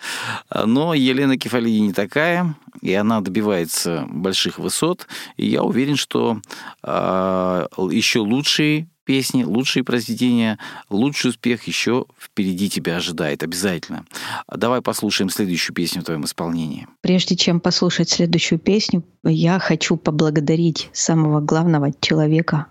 Но 0.53 0.93
Елена 0.95 1.39
Кефалии 1.39 1.79
не 1.79 1.93
такая, 1.93 2.57
и 2.81 2.93
она 2.95 3.21
добивается 3.21 4.07
больших 4.09 4.59
высот. 4.59 5.07
И 5.37 5.47
я 5.47 5.63
уверен, 5.63 5.97
что 5.97 6.41
э, 6.83 7.67
еще 7.91 8.21
лучшие 8.21 8.89
песни, 9.05 9.45
лучшие 9.45 9.85
произведения, 9.85 10.59
лучший 10.91 11.31
успех 11.31 11.65
еще 11.65 12.07
впереди 12.19 12.69
тебя 12.69 12.97
ожидает 12.97 13.43
обязательно. 13.43 14.05
Давай 14.49 14.83
послушаем 14.83 15.31
следующую 15.31 15.75
песню 15.75 16.03
в 16.03 16.05
твоем 16.05 16.25
исполнении. 16.25 16.87
Прежде 17.01 17.37
чем 17.37 17.61
послушать 17.61 18.09
следующую 18.09 18.59
песню, 18.59 19.05
я 19.23 19.59
хочу 19.59 19.97
поблагодарить 19.97 20.91
самого 20.93 21.41
главного 21.41 21.93
человека 22.01 22.67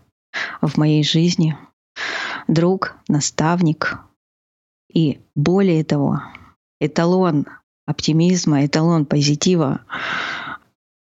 в 0.61 0.77
моей 0.77 1.03
жизни, 1.03 1.57
друг, 2.47 2.95
наставник 3.07 3.99
и 4.91 5.19
более 5.35 5.83
того, 5.83 6.21
эталон 6.79 7.47
оптимизма, 7.85 8.65
эталон 8.65 9.05
позитива, 9.05 9.81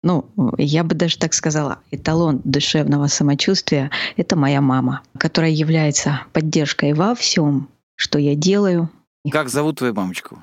ну, 0.02 0.26
я 0.58 0.84
бы 0.84 0.94
даже 0.94 1.16
так 1.18 1.32
сказала, 1.34 1.78
эталон 1.90 2.40
душевного 2.44 3.06
самочувствия— 3.06 3.90
это 4.16 4.36
моя 4.36 4.60
мама, 4.60 5.02
которая 5.18 5.50
является 5.50 6.22
поддержкой 6.32 6.92
во 6.92 7.14
всем, 7.14 7.68
что 7.96 8.18
я 8.18 8.34
делаю. 8.34 8.90
Как 9.30 9.48
зовут 9.48 9.78
твою 9.78 9.94
мамочку? 9.94 10.42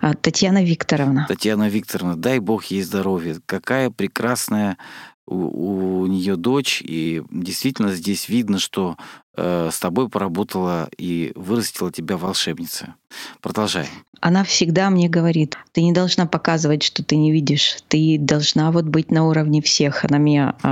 А, 0.00 0.14
Татьяна 0.14 0.64
Викторовна. 0.64 1.26
Татьяна 1.28 1.68
Викторовна, 1.68 2.16
дай 2.16 2.38
бог 2.38 2.64
ей 2.66 2.82
здоровья. 2.82 3.40
Какая 3.46 3.90
прекрасная 3.90 4.78
у, 5.26 6.00
у 6.02 6.06
нее 6.06 6.36
дочь, 6.36 6.82
и 6.82 7.22
действительно 7.30 7.92
здесь 7.92 8.28
видно, 8.28 8.58
что 8.58 8.96
с 9.36 9.78
тобой 9.80 10.08
поработала 10.08 10.88
и 10.96 11.32
вырастила 11.34 11.90
тебя 11.90 12.16
волшебница. 12.16 12.94
Продолжай. 13.40 13.88
Она 14.20 14.42
всегда 14.42 14.88
мне 14.88 15.08
говорит, 15.08 15.58
ты 15.72 15.82
не 15.82 15.92
должна 15.92 16.26
показывать, 16.26 16.82
что 16.82 17.04
ты 17.04 17.16
не 17.16 17.30
видишь, 17.30 17.76
ты 17.88 18.16
должна 18.18 18.70
вот 18.72 18.86
быть 18.86 19.10
на 19.10 19.26
уровне 19.26 19.60
всех. 19.60 20.04
Она 20.04 20.16
меня 20.16 20.54
э, 20.62 20.68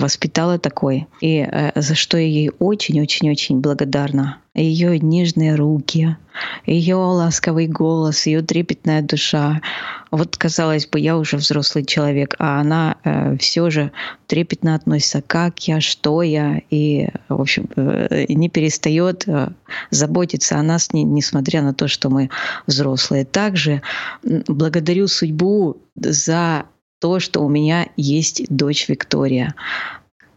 воспитала 0.00 0.58
такой, 0.58 1.06
и 1.20 1.46
э, 1.46 1.72
за 1.74 1.94
что 1.94 2.16
я 2.16 2.26
ей 2.26 2.50
очень-очень-очень 2.58 3.60
благодарна 3.60 4.38
ее 4.54 4.98
нежные 5.00 5.56
руки, 5.56 6.16
ее 6.64 6.94
ласковый 6.94 7.66
голос, 7.66 8.26
ее 8.26 8.40
трепетная 8.40 9.02
душа. 9.02 9.60
Вот, 10.10 10.36
казалось 10.36 10.86
бы, 10.86 11.00
я 11.00 11.18
уже 11.18 11.36
взрослый 11.36 11.84
человек, 11.84 12.36
а 12.38 12.60
она 12.60 12.96
э, 13.02 13.36
все 13.38 13.68
же 13.70 13.90
трепетно 14.28 14.76
относится, 14.76 15.22
как 15.22 15.58
я, 15.66 15.80
что 15.80 16.22
я, 16.22 16.60
и, 16.70 17.08
в 17.28 17.40
общем, 17.40 17.68
э, 17.74 18.03
не 18.28 18.48
перестает 18.48 19.26
э, 19.26 19.50
заботиться 19.90 20.58
о 20.58 20.62
нас, 20.62 20.92
не, 20.92 21.02
несмотря 21.02 21.62
на 21.62 21.74
то, 21.74 21.88
что 21.88 22.10
мы 22.10 22.30
взрослые. 22.66 23.24
Также 23.24 23.82
благодарю 24.22 25.08
судьбу 25.08 25.76
за 25.96 26.66
то, 27.00 27.20
что 27.20 27.40
у 27.44 27.48
меня 27.48 27.88
есть 27.96 28.44
дочь 28.48 28.88
Виктория 28.88 29.54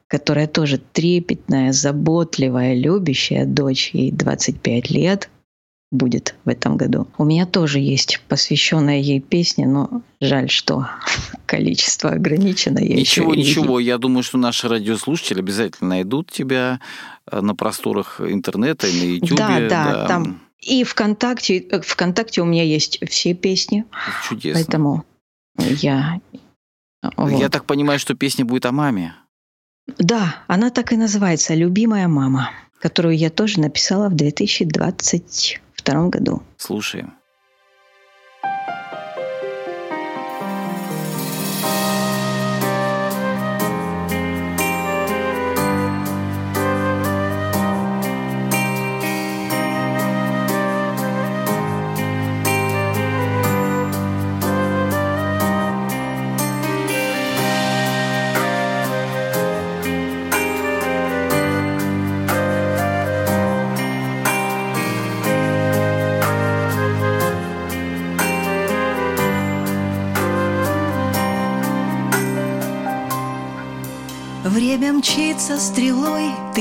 которая 0.10 0.47
тоже 0.47 0.77
трепетная, 0.77 1.73
заботливая, 1.73 2.73
любящая 2.75 3.45
дочь, 3.45 3.91
ей 3.93 4.12
25 4.12 4.89
лет, 4.89 5.30
будет 5.91 6.36
в 6.43 6.50
этом 6.50 6.76
году. 6.76 7.08
У 7.17 7.23
меня 7.23 7.45
тоже 7.45 7.80
есть 7.80 8.21
посвященная 8.28 9.00
ей 9.00 9.21
песня, 9.21 9.67
но 9.67 10.02
жаль, 10.19 10.50
что 10.50 10.88
количество 11.45 12.12
ограничено. 12.12 12.80
Я 12.80 12.95
ничего, 12.95 13.34
ничего. 13.34 13.80
Я 13.80 13.97
думаю, 13.97 14.23
что 14.23 14.38
наши 14.38 14.67
радиослушатели 14.67 15.39
обязательно 15.39 15.91
найдут 15.91 16.32
тебя 16.32 16.82
э, 17.32 17.39
на 17.39 17.56
просторах 17.56 18.19
интернета 18.21 18.88
и 18.88 19.00
на 19.00 19.04
YouTube. 19.06 19.38
Да, 19.38 19.60
да, 19.60 19.67
да. 19.69 20.08
там. 20.08 20.41
И 20.60 20.84
ВКонтакте, 20.84 21.60
э, 21.60 21.82
ВКонтакте 21.82 22.41
у 22.41 22.45
меня 22.45 22.63
есть 22.63 23.00
все 23.10 23.34
песни. 23.34 23.86
Чудесно. 24.28 24.62
Поэтому 24.62 25.06
я... 25.58 26.19
Вот. 27.15 27.32
Я 27.32 27.50
так 27.50 27.65
понимаю, 27.65 28.00
что 28.00 28.15
песня 28.15 28.43
будет 28.43 28.65
о 28.65 28.71
маме. 28.71 29.15
Да, 30.00 30.43
она 30.47 30.69
так 30.69 30.91
и 30.91 30.97
называется 30.97 31.54
«Любимая 31.54 32.10
мама», 32.10 32.52
которую 32.80 33.15
я 33.15 33.30
тоже 33.30 33.62
написала 33.62 34.10
в 34.10 34.15
2022 35.88 36.10
году. 36.10 36.43
Слушаем. 36.58 37.13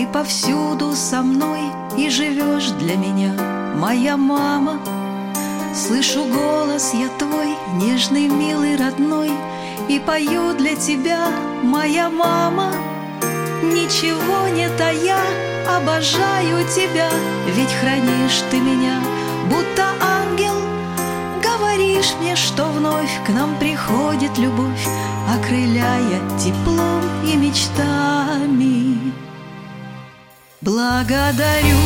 Повсюду 0.06 0.94
со 0.94 1.22
мной 1.22 1.60
И 1.96 2.08
живешь 2.10 2.70
для 2.78 2.96
меня, 2.96 3.32
моя 3.74 4.16
мама. 4.16 4.78
Слышу 5.74 6.24
голос 6.24 6.94
я 6.94 7.08
твой, 7.18 7.54
нежный, 7.74 8.28
милый, 8.28 8.76
родной 8.76 9.30
И 9.88 9.98
пою 9.98 10.54
для 10.54 10.74
тебя, 10.76 11.26
моя 11.62 12.08
мама. 12.08 12.72
Ничего 13.62 14.48
не 14.54 14.68
тая, 14.78 15.18
обожаю 15.68 16.66
тебя 16.74 17.08
Ведь 17.54 17.72
хранишь 17.80 18.42
ты 18.50 18.58
меня, 18.58 19.00
будто 19.50 19.84
ангел. 20.00 20.54
Говоришь 21.42 22.14
мне, 22.20 22.36
что 22.36 22.64
вновь 22.64 23.24
к 23.26 23.30
нам 23.30 23.56
приходит 23.58 24.38
любовь 24.38 24.86
окрыляя 25.28 26.20
теплом 26.38 27.02
и 27.24 27.36
мечтами. 27.36 29.25
Благодарю 30.66 31.78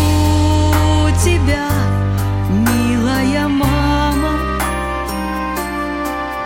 тебя, 1.22 1.68
милая 2.48 3.46
мама, 3.46 4.38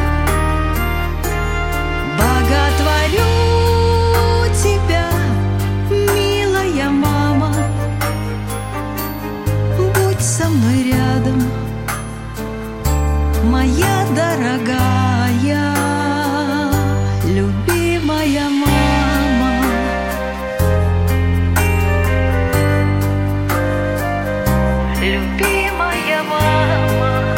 боготворю 2.18 3.36
тебя, 4.56 5.12
милая 5.92 6.90
мама, 6.90 7.54
будь 9.78 10.22
со 10.22 10.50
мной 10.50 10.92
рядом, 10.92 11.40
моя 13.44 14.08
дорогая, 14.16 15.13
любимая 17.34 18.48
мама. 18.50 19.66
Любимая 25.02 26.20
мама. 26.30 27.36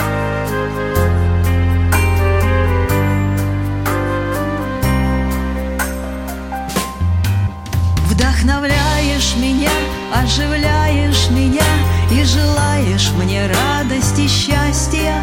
Вдохновляешь 8.10 9.36
меня, 9.38 9.72
оживляешь 10.14 11.30
меня 11.30 11.64
И 12.12 12.24
желаешь 12.24 13.12
мне 13.18 13.48
радости, 13.48 14.28
счастья 14.28 15.16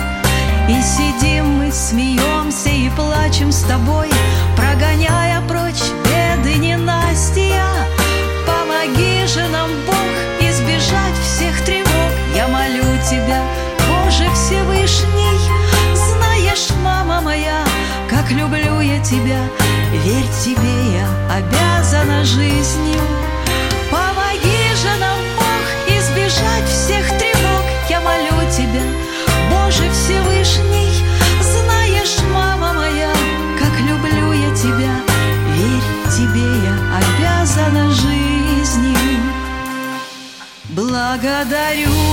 И 0.69 0.81
сидим 0.83 1.47
мы, 1.59 1.71
смеемся 1.71 2.71
и 2.71 2.89
плачем 2.91 3.53
с 3.53 3.63
тобой 3.63 4.12
люблю 18.33 18.81
я 18.81 18.99
тебя 19.03 19.41
Верь 20.05 20.29
тебе, 20.43 20.99
я 20.99 21.07
обязана 21.37 22.25
жизнью. 22.25 23.01
Помоги 23.91 24.75
же 24.81 24.99
нам, 24.99 25.19
Бог, 25.37 25.97
избежать 25.99 26.67
всех 26.67 27.07
тревог. 27.19 27.65
Я 27.89 28.01
молю 28.01 28.51
тебя, 28.51 28.83
Боже 29.51 29.85
Всевышний 29.91 30.91
Знаешь, 31.43 32.17
мама 32.33 32.73
моя, 32.73 33.13
как 33.59 33.79
люблю 33.81 34.33
я 34.33 34.55
тебя 34.55 34.95
Верь 35.55 36.11
тебе, 36.11 36.49
я 36.65 36.99
обязана 36.99 37.91
жизнью. 37.91 39.21
Благодарю 40.71 42.12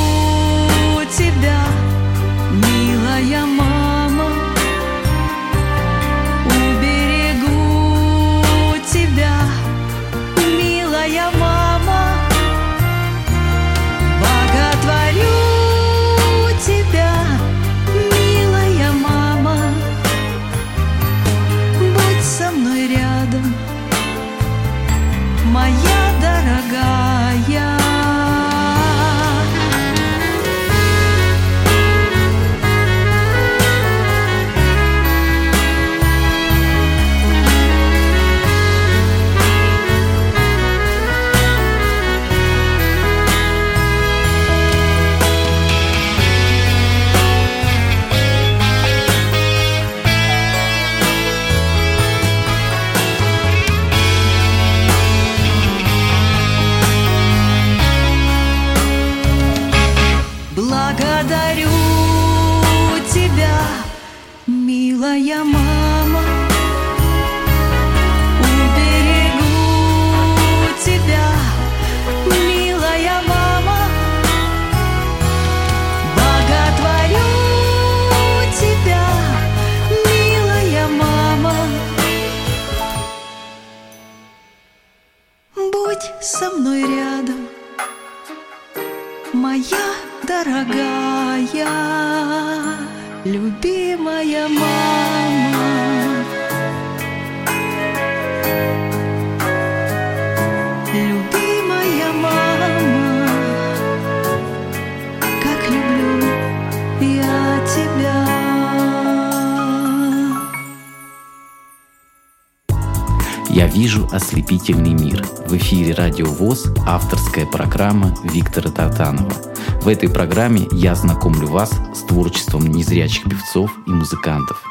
Радио 115.99 116.27
ВОЗ 116.27 116.67
авторская 116.87 117.45
программа 117.45 118.15
Виктора 118.23 118.71
Тартанова. 118.71 119.33
В 119.81 119.87
этой 119.89 120.09
программе 120.09 120.65
я 120.71 120.95
знакомлю 120.95 121.47
вас 121.47 121.71
с 121.93 122.03
творчеством 122.03 122.67
незрячих 122.67 123.25
певцов 123.25 123.77
и 123.85 123.89
музыкантов. 123.89 124.63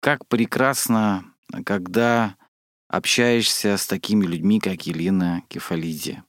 Как 0.00 0.26
прекрасно, 0.26 1.24
когда 1.66 2.36
общаешься 2.88 3.76
с 3.76 3.86
такими 3.86 4.24
людьми, 4.24 4.60
как 4.60 4.86
Елена 4.86 5.42
Кефалиди. 5.48 6.22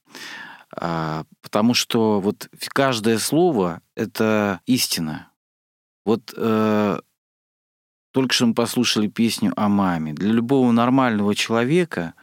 А, 0.75 1.23
потому 1.41 1.73
что 1.73 2.19
вот 2.19 2.49
каждое 2.73 3.17
слово— 3.17 3.79
это 3.95 4.59
истина. 4.65 5.31
Вот 6.03 6.33
э, 6.35 6.99
только 8.11 8.33
что 8.33 8.47
мы 8.47 8.53
послушали 8.53 9.07
песню 9.07 9.53
о 9.55 9.69
маме. 9.69 10.11
Для 10.11 10.33
любого 10.33 10.69
нормального 10.73 11.33
человека, 11.33 12.13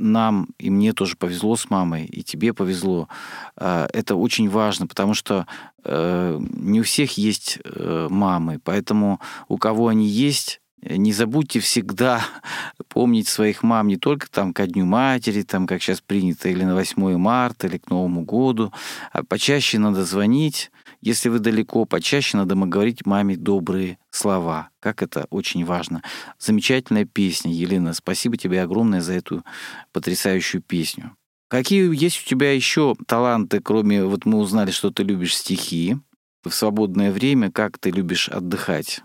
нам 0.00 0.48
и 0.58 0.70
мне 0.70 0.92
тоже 0.92 1.16
повезло 1.16 1.56
с 1.56 1.70
мамой, 1.70 2.06
и 2.06 2.22
тебе 2.22 2.52
повезло, 2.52 3.08
э, 3.56 3.86
это 3.92 4.16
очень 4.16 4.48
важно, 4.48 4.86
потому 4.86 5.14
что 5.14 5.46
э, 5.84 6.38
не 6.40 6.80
у 6.80 6.84
всех 6.84 7.18
есть 7.18 7.58
э, 7.64 8.08
мамы, 8.10 8.60
поэтому 8.62 9.20
у 9.48 9.58
кого 9.58 9.88
они 9.88 10.06
есть, 10.06 10.60
не 10.82 11.12
забудьте 11.12 11.60
всегда 11.60 12.22
помнить 12.88 13.28
своих 13.28 13.62
мам 13.62 13.88
не 13.88 13.98
только 13.98 14.30
там 14.30 14.54
ко 14.54 14.66
Дню 14.66 14.86
Матери, 14.86 15.42
там, 15.42 15.66
как 15.66 15.82
сейчас 15.82 16.00
принято, 16.00 16.48
или 16.48 16.64
на 16.64 16.74
8 16.74 17.16
марта, 17.18 17.66
или 17.66 17.78
к 17.78 17.90
Новому 17.90 18.22
году, 18.22 18.72
а 19.12 19.22
почаще 19.22 19.78
надо 19.78 20.04
звонить, 20.04 20.70
если 21.00 21.28
вы 21.28 21.38
далеко, 21.38 21.84
почаще 21.84 22.36
надо 22.36 22.54
говорить 22.54 23.06
маме 23.06 23.36
добрые 23.36 23.98
слова. 24.10 24.70
Как 24.80 25.02
это 25.02 25.26
очень 25.30 25.64
важно. 25.64 26.02
Замечательная 26.38 27.04
песня, 27.04 27.52
Елена. 27.52 27.94
Спасибо 27.94 28.36
тебе 28.36 28.62
огромное 28.62 29.00
за 29.00 29.14
эту 29.14 29.44
потрясающую 29.92 30.62
песню. 30.62 31.16
Какие 31.48 31.92
есть 31.94 32.22
у 32.24 32.28
тебя 32.28 32.52
еще 32.52 32.94
таланты, 33.06 33.60
кроме, 33.60 34.04
вот 34.04 34.24
мы 34.24 34.38
узнали, 34.38 34.70
что 34.70 34.90
ты 34.90 35.02
любишь 35.02 35.36
стихи, 35.36 35.96
в 36.44 36.50
свободное 36.50 37.12
время, 37.12 37.50
как 37.50 37.78
ты 37.78 37.90
любишь 37.90 38.28
отдыхать? 38.28 39.02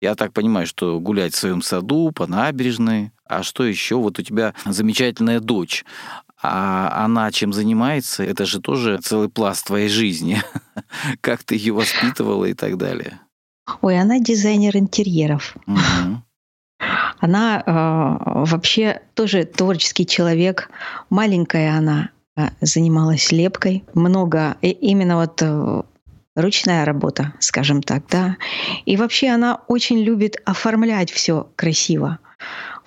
Я 0.00 0.14
так 0.14 0.32
понимаю, 0.32 0.66
что 0.66 1.00
гулять 1.00 1.34
в 1.34 1.38
своем 1.38 1.62
саду, 1.62 2.12
по 2.12 2.26
набережной. 2.26 3.12
А 3.24 3.42
что 3.42 3.64
еще? 3.64 3.96
Вот 3.96 4.18
у 4.18 4.22
тебя 4.22 4.54
замечательная 4.64 5.40
дочь. 5.40 5.84
А 6.42 7.04
она 7.04 7.32
чем 7.32 7.52
занимается? 7.52 8.22
Это 8.22 8.44
же 8.44 8.60
тоже 8.60 8.98
целый 8.98 9.28
пласт 9.28 9.66
твоей 9.66 9.88
жизни. 9.88 10.42
Как 11.20 11.42
ты 11.42 11.56
ее 11.56 11.72
воспитывала 11.72 12.44
и 12.44 12.54
так 12.54 12.76
далее. 12.76 13.20
Ой, 13.80 13.98
она 13.98 14.18
дизайнер 14.20 14.76
интерьеров. 14.76 15.56
Она 17.18 17.62
э, 17.64 18.44
вообще 18.50 19.00
тоже 19.14 19.44
творческий 19.44 20.06
человек. 20.06 20.68
Маленькая 21.08 21.74
она 21.74 22.10
э, 22.36 22.48
занималась 22.60 23.32
лепкой. 23.32 23.84
Много 23.94 24.58
и 24.60 24.68
именно 24.68 25.16
вот 25.16 25.40
э, 25.40 25.82
ручная 26.34 26.84
работа, 26.84 27.32
скажем 27.40 27.82
так, 27.82 28.04
да. 28.10 28.36
И 28.84 28.96
вообще 28.96 29.30
она 29.30 29.60
очень 29.68 30.02
любит 30.02 30.36
оформлять 30.44 31.10
все 31.10 31.48
красиво. 31.56 32.18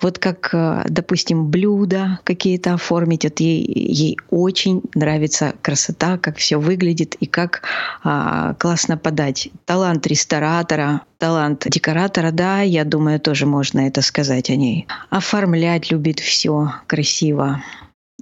Вот 0.00 0.18
как, 0.18 0.50
э, 0.52 0.84
допустим, 0.88 1.48
блюда 1.48 2.20
какие-то 2.24 2.74
оформить, 2.74 3.24
вот 3.24 3.40
ей, 3.40 3.64
ей 3.66 4.18
очень 4.30 4.82
нравится 4.94 5.54
красота, 5.62 6.18
как 6.18 6.36
все 6.36 6.58
выглядит 6.58 7.14
и 7.16 7.26
как 7.26 7.62
а, 8.02 8.54
классно 8.54 8.96
подать. 8.96 9.48
Талант 9.66 10.06
ресторатора, 10.06 11.02
талант 11.18 11.66
декоратора, 11.68 12.30
да, 12.30 12.60
я 12.62 12.84
думаю, 12.84 13.20
тоже 13.20 13.46
можно 13.46 13.80
это 13.80 14.02
сказать 14.02 14.50
о 14.50 14.56
ней. 14.56 14.86
Оформлять 15.10 15.90
любит 15.90 16.20
все 16.20 16.72
красиво. 16.86 17.62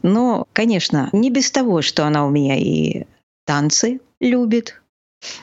Но, 0.03 0.47
конечно, 0.53 1.09
не 1.12 1.31
без 1.31 1.51
того, 1.51 1.83
что 1.83 2.07
она 2.07 2.26
у 2.26 2.31
меня 2.31 2.57
и 2.57 3.05
танцы 3.47 4.01
любит, 4.20 4.81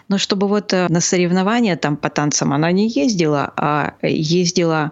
но 0.07 0.17
чтобы 0.17 0.47
вот 0.47 0.73
э, 0.73 0.87
на 0.89 1.01
соревнования 1.01 1.75
там 1.75 1.97
по 1.97 2.09
танцам 2.09 2.53
она 2.53 2.71
не 2.71 2.87
ездила, 2.89 3.53
а 3.57 3.95
ездила 4.01 4.91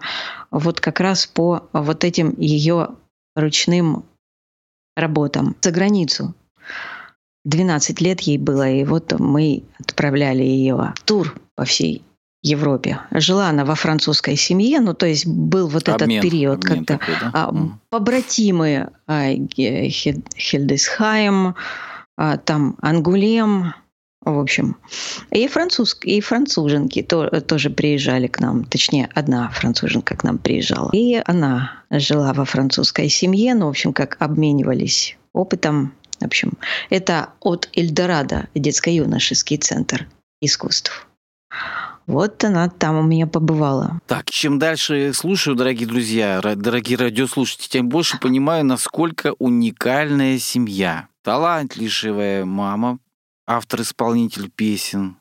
вот 0.50 0.80
как 0.80 1.00
раз 1.00 1.26
по 1.26 1.68
вот 1.72 2.04
этим 2.04 2.34
ее 2.38 2.90
ручным 3.34 4.04
работам 4.96 5.56
за 5.60 5.70
границу. 5.70 6.34
12 7.44 8.00
лет 8.00 8.20
ей 8.20 8.38
было, 8.38 8.70
и 8.70 8.84
вот 8.84 9.18
мы 9.18 9.64
отправляли 9.78 10.42
ее 10.42 10.76
в 10.76 10.94
тур 11.04 11.34
по 11.56 11.64
всей 11.64 12.02
Европе. 12.42 13.00
Жила 13.10 13.48
она 13.48 13.64
во 13.64 13.74
французской 13.74 14.36
семье, 14.36 14.80
ну 14.80 14.94
то 14.94 15.06
есть 15.06 15.26
был 15.26 15.66
вот 15.68 15.88
этот 15.88 16.02
Обмен, 16.02 16.22
период, 16.22 16.64
обмен 16.64 16.84
когда 16.84 16.98
такой, 16.98 17.14
да? 17.20 17.30
а, 17.32 17.54
побратимы 17.90 18.90
а, 19.06 19.32
Ге- 19.32 19.88
Хе- 19.88 20.22
Хильдесхайм, 20.36 21.54
а, 22.16 22.36
там 22.36 22.76
Ангулем, 22.82 23.74
в 24.24 24.38
общем. 24.38 24.76
И, 25.30 25.46
француз, 25.48 25.98
и 26.02 26.20
француженки 26.20 27.02
то- 27.02 27.28
тоже 27.40 27.70
приезжали 27.70 28.26
к 28.26 28.40
нам, 28.40 28.64
точнее, 28.64 29.08
одна 29.14 29.50
француженка 29.50 30.16
к 30.16 30.24
нам 30.24 30.38
приезжала. 30.38 30.90
И 30.92 31.20
она 31.24 31.84
жила 31.90 32.32
во 32.32 32.44
французской 32.44 33.08
семье, 33.08 33.54
ну, 33.54 33.66
в 33.66 33.70
общем, 33.70 33.92
как 33.92 34.16
обменивались 34.20 35.16
опытом. 35.32 35.92
В 36.20 36.24
общем, 36.24 36.52
это 36.90 37.30
от 37.40 37.68
Эльдорадо, 37.74 38.48
детско-юношеский 38.54 39.58
центр 39.58 40.08
искусств. 40.40 41.06
Вот 42.06 42.44
она 42.44 42.68
там 42.68 42.98
у 42.98 43.02
меня 43.02 43.26
побывала. 43.26 43.98
Так, 44.06 44.30
чем 44.30 44.58
дальше 44.58 45.12
слушаю, 45.14 45.56
дорогие 45.56 45.88
друзья, 45.88 46.40
дорогие 46.42 46.98
радиослушатели, 46.98 47.68
тем 47.68 47.88
больше 47.88 48.18
понимаю, 48.18 48.64
насколько 48.64 49.34
уникальная 49.38 50.38
семья. 50.38 51.08
Талантливая 51.22 52.44
мама, 52.44 52.98
автор-исполнитель 53.46 54.50
песен, 54.50 55.16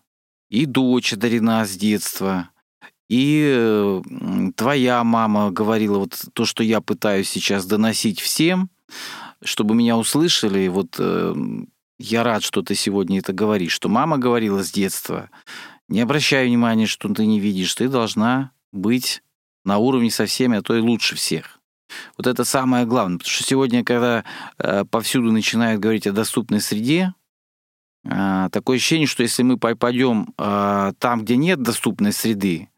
и 0.50 0.66
дочь 0.66 1.14
одарена 1.14 1.66
с 1.66 1.76
детства, 1.76 2.50
и 3.10 4.02
твоя 4.56 5.04
мама 5.04 5.52
говорила 5.52 6.00
вот 6.00 6.20
то, 6.34 6.46
что 6.46 6.64
я 6.64 6.82
пытаюсь 6.82 7.30
сейчас 7.30 7.66
доносить 7.66 8.20
всем, 8.20 8.70
чтобы 9.44 9.76
меня 9.76 9.98
услышали. 9.98 10.68
Вот 10.68 10.96
э, 10.98 11.36
я 12.00 12.24
рад, 12.24 12.44
что 12.44 12.62
ты 12.62 12.76
сегодня 12.76 13.20
это 13.20 13.34
говоришь, 13.34 13.74
что 13.74 13.90
мама 13.90 14.18
говорила 14.18 14.64
с 14.64 14.72
детства. 14.72 15.30
Не 15.90 16.02
обращай 16.02 16.48
внимания, 16.48 16.88
что 16.88 17.14
ты 17.14 17.26
не 17.26 17.40
видишь. 17.40 17.76
Ты 17.76 17.90
должна 17.90 18.52
быть 18.72 19.22
на 19.66 19.78
уровне 19.78 20.10
со 20.10 20.26
всеми, 20.26 20.58
а 20.58 20.62
то 20.62 20.76
и 20.76 20.80
лучше 20.80 21.16
всех. 21.16 21.60
Вот 22.18 22.26
это 22.26 22.44
самое 22.44 22.86
главное. 22.86 23.20
Потому 23.20 23.32
что 23.32 23.44
сегодня, 23.44 23.84
когда 23.84 24.24
э, 24.58 24.86
повсюду 24.86 25.32
начинают 25.32 25.82
говорить 25.82 26.08
о 26.08 26.14
доступной 26.14 26.62
среде, 26.62 27.14
такое 28.04 28.78
ощущение, 28.78 29.08
что 29.08 29.24
если 29.24 29.44
мы 29.44 29.58
попадем 29.58 30.34
э, 30.38 30.94
там, 31.00 31.22
где 31.22 31.38
нет 31.38 31.62
доступной 31.62 32.12
среды, 32.12 32.70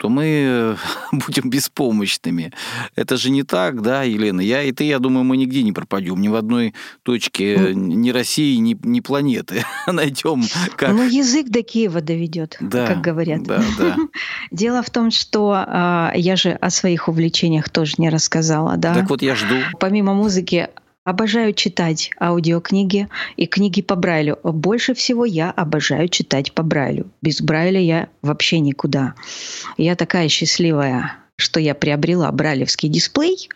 то 0.00 0.08
мы 0.08 0.76
будем 1.12 1.50
беспомощными. 1.50 2.52
Это 2.96 3.18
же 3.18 3.30
не 3.30 3.42
так, 3.42 3.82
да, 3.82 4.02
Елена? 4.02 4.40
Я 4.40 4.62
и 4.62 4.72
ты, 4.72 4.84
я 4.84 4.98
думаю, 4.98 5.24
мы 5.24 5.36
нигде 5.36 5.62
не 5.62 5.72
пропадем, 5.72 6.20
ни 6.22 6.28
в 6.28 6.36
одной 6.36 6.74
точке 7.02 7.54
э, 7.54 7.72
ни 7.74 8.10
России, 8.10 8.56
ни, 8.56 8.76
ни 8.82 9.00
планеты. 9.00 9.64
Найдем 9.86 10.42
как... 10.76 10.92
Ну, 10.92 11.06
язык 11.06 11.48
до 11.48 11.62
Киева 11.62 12.00
доведет, 12.00 12.56
Да, 12.60 12.86
как 12.86 13.02
говорят. 13.02 13.42
да, 13.42 13.62
да. 13.78 13.96
Дело 14.50 14.82
в 14.82 14.88
том, 14.88 15.10
что 15.10 15.52
а, 15.54 16.12
я 16.14 16.36
же 16.36 16.52
о 16.52 16.70
своих 16.70 17.08
увлечениях 17.08 17.68
тоже 17.68 17.96
не 17.98 18.08
рассказала, 18.08 18.78
да. 18.78 18.94
Так 18.94 19.10
вот 19.10 19.20
я 19.20 19.34
жду. 19.34 19.56
Помимо 19.78 20.14
музыки, 20.14 20.70
обожаю 21.04 21.52
читать 21.52 22.10
аудиокниги 22.20 23.08
и 23.36 23.46
книги 23.46 23.82
по 23.82 23.96
Брайлю. 23.96 24.38
Больше 24.42 24.94
всего 24.94 25.24
я 25.24 25.50
обожаю 25.50 26.08
читать 26.08 26.52
по 26.52 26.62
Брайлю. 26.62 27.10
Без 27.22 27.40
Брайля 27.40 27.80
я 27.80 28.08
вообще 28.22 28.60
никуда. 28.60 29.14
Я 29.76 29.96
такая 29.96 30.28
счастливая, 30.28 31.16
что 31.36 31.60
я 31.60 31.74
приобрела 31.74 32.30
брайлевский 32.30 32.88
дисплей 32.88 33.48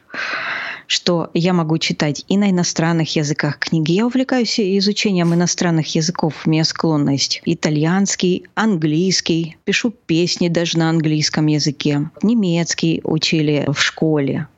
что 0.86 1.30
я 1.34 1.52
могу 1.52 1.78
читать 1.78 2.24
и 2.28 2.36
на 2.36 2.50
иностранных 2.50 3.16
языках 3.16 3.58
книги. 3.58 3.92
Я 3.92 4.06
увлекаюсь 4.06 4.58
изучением 4.60 5.34
иностранных 5.34 5.94
языков. 5.94 6.42
У 6.44 6.50
меня 6.50 6.64
склонность 6.64 7.40
итальянский, 7.44 8.44
английский. 8.54 9.56
Пишу 9.64 9.90
песни 9.90 10.48
даже 10.48 10.78
на 10.78 10.90
английском 10.90 11.46
языке. 11.46 12.10
Немецкий 12.22 13.00
учили 13.04 13.64
в 13.66 13.80
школе. 13.80 14.48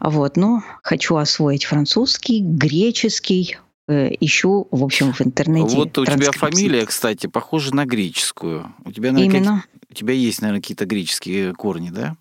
Вот, 0.00 0.36
ну, 0.36 0.62
хочу 0.82 1.16
освоить 1.16 1.64
французский, 1.64 2.40
греческий, 2.40 3.58
э, 3.86 4.10
ищу, 4.18 4.66
в 4.70 4.82
общем, 4.82 5.12
в 5.12 5.20
интернете. 5.20 5.76
Вот 5.76 5.96
у 5.98 6.06
тебя 6.06 6.32
фамилия, 6.32 6.86
кстати, 6.86 7.26
похожа 7.26 7.74
на 7.74 7.84
греческую. 7.84 8.74
У 8.84 8.92
тебя, 8.92 9.12
наверное, 9.12 9.40
Именно. 9.40 9.64
Как... 9.72 9.90
У 9.90 9.94
тебя 9.94 10.14
есть, 10.14 10.40
наверное, 10.40 10.62
какие-то 10.62 10.86
греческие 10.86 11.54
корни, 11.54 11.90
да? 11.90 12.16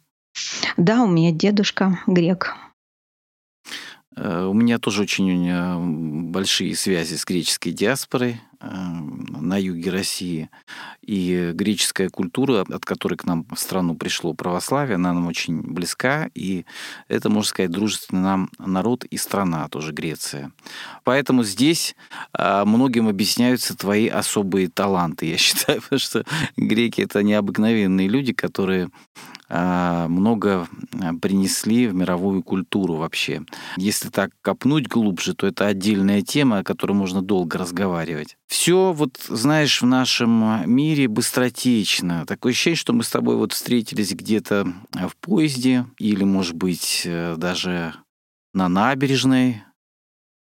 Да, 0.75 1.03
у 1.03 1.07
меня 1.07 1.31
дедушка 1.31 1.99
грек. 2.05 2.55
Э, 4.17 4.45
у 4.45 4.53
меня 4.53 4.77
тоже 4.77 5.03
очень 5.03 6.29
большие 6.31 6.75
связи 6.75 7.15
с 7.15 7.23
греческой 7.23 7.71
диаспорой 7.71 8.31
э, 8.31 8.48
на 8.61 9.57
юге 9.57 9.89
России. 9.89 10.49
И 11.01 11.51
греческая 11.53 12.09
культура, 12.09 12.65
от 12.69 12.85
которой 12.85 13.15
к 13.15 13.25
нам 13.25 13.45
в 13.49 13.57
страну 13.57 13.95
пришло 13.95 14.33
православие, 14.33 14.95
она 14.95 15.13
нам 15.13 15.27
очень 15.27 15.61
близка. 15.61 16.29
И 16.35 16.65
это, 17.07 17.29
можно 17.29 17.49
сказать, 17.49 17.71
дружественный 17.71 18.21
нам 18.21 18.49
народ 18.57 19.05
и 19.05 19.17
страна 19.17 19.67
тоже 19.69 19.93
Греция. 19.93 20.51
Поэтому 21.03 21.43
здесь 21.43 21.95
э, 22.37 22.63
многим 22.65 23.07
объясняются 23.07 23.77
твои 23.77 24.07
особые 24.07 24.69
таланты. 24.69 25.27
Я 25.27 25.37
считаю, 25.37 25.81
что 25.97 26.25
греки— 26.57 27.01
это 27.03 27.23
необыкновенные 27.23 28.07
люди, 28.07 28.33
которые 28.33 28.85
а, 28.85 29.38
много 29.49 30.67
а, 31.01 31.13
принесли 31.15 31.87
в 31.87 31.95
мировую 31.95 32.43
культуру 32.43 32.95
вообще. 32.95 33.43
Если 33.77 34.09
так 34.09 34.31
копнуть 34.41 34.87
глубже, 34.87 35.33
то 35.33 35.47
это 35.47 35.65
отдельная 35.65 36.21
тема, 36.21 36.59
о 36.59 36.63
которой 36.63 36.91
можно 36.93 37.21
долго 37.21 37.57
разговаривать. 37.57 38.37
Все, 38.47 38.93
вот, 38.93 39.17
знаешь, 39.27 39.81
в 39.81 39.85
нашем 39.85 40.71
мире 40.71 41.07
быстротечно. 41.07 42.25
Такое 42.27 42.51
ощущение, 42.51 42.77
что 42.77 42.93
мы 42.93 43.03
с 43.03 43.09
тобой 43.09 43.37
вот 43.37 43.53
встретились 43.53 44.13
где-то 44.13 44.71
в 44.93 45.15
поезде 45.19 45.85
или, 45.97 46.23
может 46.23 46.53
быть, 46.53 47.03
э, 47.05 47.35
даже 47.37 47.95
на 48.53 48.69
набережной 48.69 49.63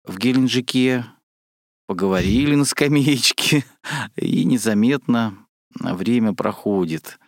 в 0.04 0.18
Геленджике, 0.18 1.04
поговорили 1.86 2.54
на 2.54 2.64
скамеечке, 2.64 3.64
и 4.16 4.44
незаметно 4.44 5.34
время 5.74 6.34
проходит. 6.34 7.18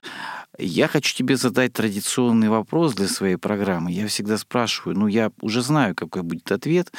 Я 0.58 0.86
хочу 0.86 1.16
тебе 1.16 1.36
задать 1.36 1.72
традиционный 1.72 2.50
вопрос 2.50 2.94
для 2.94 3.08
своей 3.08 3.36
программы. 3.36 3.90
Я 3.90 4.06
всегда 4.06 4.36
спрашиваю, 4.36 4.98
ну, 4.98 5.06
я 5.06 5.32
уже 5.40 5.62
знаю, 5.62 5.94
какой 5.94 6.22
будет 6.22 6.52
ответ, 6.52 6.92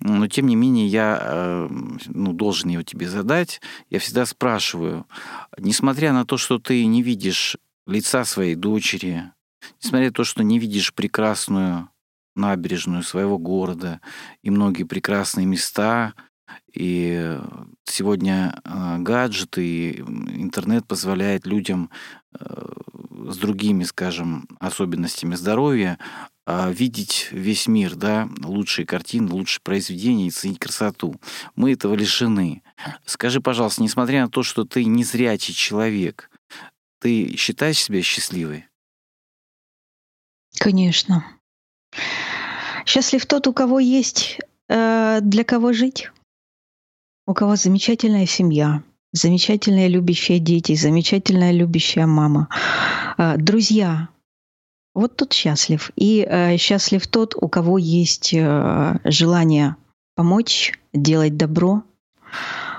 но 0.00 0.26
тем 0.28 0.46
не 0.46 0.56
менее 0.56 0.86
я 0.86 1.18
э, 1.20 1.68
ну, 2.06 2.32
должен 2.34 2.68
его 2.68 2.82
тебе 2.82 3.08
задать. 3.08 3.62
Я 3.88 3.98
всегда 3.98 4.26
спрашиваю, 4.26 5.06
несмотря 5.56 6.12
на 6.12 6.26
то, 6.26 6.36
что 6.36 6.58
ты 6.58 6.84
не 6.84 7.02
видишь 7.02 7.56
лица 7.86 8.24
своей 8.26 8.54
дочери, 8.54 9.32
несмотря 9.82 10.08
на 10.08 10.12
то, 10.12 10.24
что 10.24 10.42
не 10.42 10.58
видишь 10.58 10.92
прекрасную 10.92 11.88
набережную 12.34 13.02
своего 13.02 13.38
города 13.38 14.00
и 14.42 14.50
многие 14.50 14.84
прекрасные 14.84 15.46
места, 15.46 16.14
и 16.72 17.38
сегодня 17.84 18.60
э, 18.64 18.98
гаджеты 18.98 19.66
и 19.66 20.00
интернет 20.00 20.86
позволяет 20.86 21.46
людям 21.46 21.90
э, 22.38 22.66
с 23.28 23.36
другими, 23.36 23.84
скажем, 23.84 24.48
особенностями 24.60 25.34
здоровья 25.34 25.98
а, 26.46 26.70
видеть 26.70 27.28
весь 27.30 27.66
мир, 27.66 27.94
да, 27.94 28.28
лучшие 28.42 28.86
картины, 28.86 29.30
лучшие 29.32 29.60
произведения 29.62 30.28
и 30.28 30.30
ценить 30.30 30.58
красоту. 30.58 31.20
Мы 31.54 31.72
этого 31.72 31.94
лишены. 31.94 32.62
Скажи, 33.04 33.40
пожалуйста, 33.40 33.82
несмотря 33.82 34.22
на 34.22 34.30
то, 34.30 34.42
что 34.42 34.64
ты 34.64 34.84
незрячий 34.84 35.52
человек, 35.52 36.30
ты 37.00 37.36
считаешь 37.36 37.78
себя 37.78 38.02
счастливой? 38.02 38.66
Конечно. 40.58 41.24
Счастлив 42.86 43.26
тот, 43.26 43.46
у 43.46 43.52
кого 43.52 43.78
есть 43.78 44.38
э, 44.68 45.18
для 45.20 45.44
кого 45.44 45.72
жить, 45.72 46.10
у 47.26 47.34
кого 47.34 47.56
замечательная 47.56 48.26
семья, 48.26 48.82
замечательные 49.12 49.88
любящие 49.88 50.38
дети, 50.38 50.74
замечательная 50.74 51.52
любящая 51.52 52.06
мама, 52.06 52.48
а, 53.16 53.36
друзья. 53.36 54.08
Вот 54.94 55.16
тут 55.16 55.32
счастлив. 55.32 55.92
И 55.96 56.26
э, 56.28 56.56
счастлив 56.56 57.06
тот, 57.06 57.36
у 57.40 57.48
кого 57.48 57.78
есть 57.78 58.34
э, 58.34 58.98
желание 59.04 59.76
помочь, 60.16 60.72
делать 60.92 61.36
добро. 61.36 61.84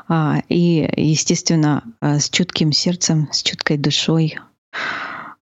А, 0.10 0.42
и, 0.50 0.92
естественно, 0.98 1.84
э, 2.02 2.20
с 2.20 2.30
чутким 2.30 2.74
сердцем, 2.74 3.30
с 3.32 3.42
чуткой 3.42 3.78
душой. 3.78 4.38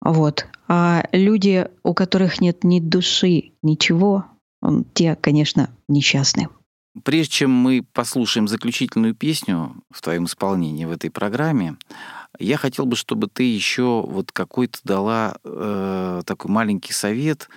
Вот. 0.00 0.46
А 0.66 1.04
люди, 1.12 1.68
у 1.84 1.94
которых 1.94 2.40
нет 2.40 2.64
ни 2.64 2.80
души, 2.80 3.52
ничего, 3.62 4.24
те, 4.94 5.14
конечно, 5.14 5.70
несчастны. 5.88 6.48
Прежде 7.02 7.32
чем 7.32 7.50
мы 7.50 7.84
послушаем 7.92 8.46
заключительную 8.46 9.14
песню 9.14 9.82
в 9.90 10.00
твоем 10.00 10.26
исполнении 10.26 10.84
в 10.84 10.92
этой 10.92 11.10
программе, 11.10 11.76
я 12.38 12.56
хотел 12.56 12.86
бы, 12.86 12.94
чтобы 12.94 13.26
ты 13.26 13.42
еще 13.42 14.04
вот 14.06 14.30
какой-то 14.30 14.78
дала 14.84 15.36
э, 15.44 16.22
такой 16.24 16.50
маленький 16.50 16.92
совет, 16.92 17.48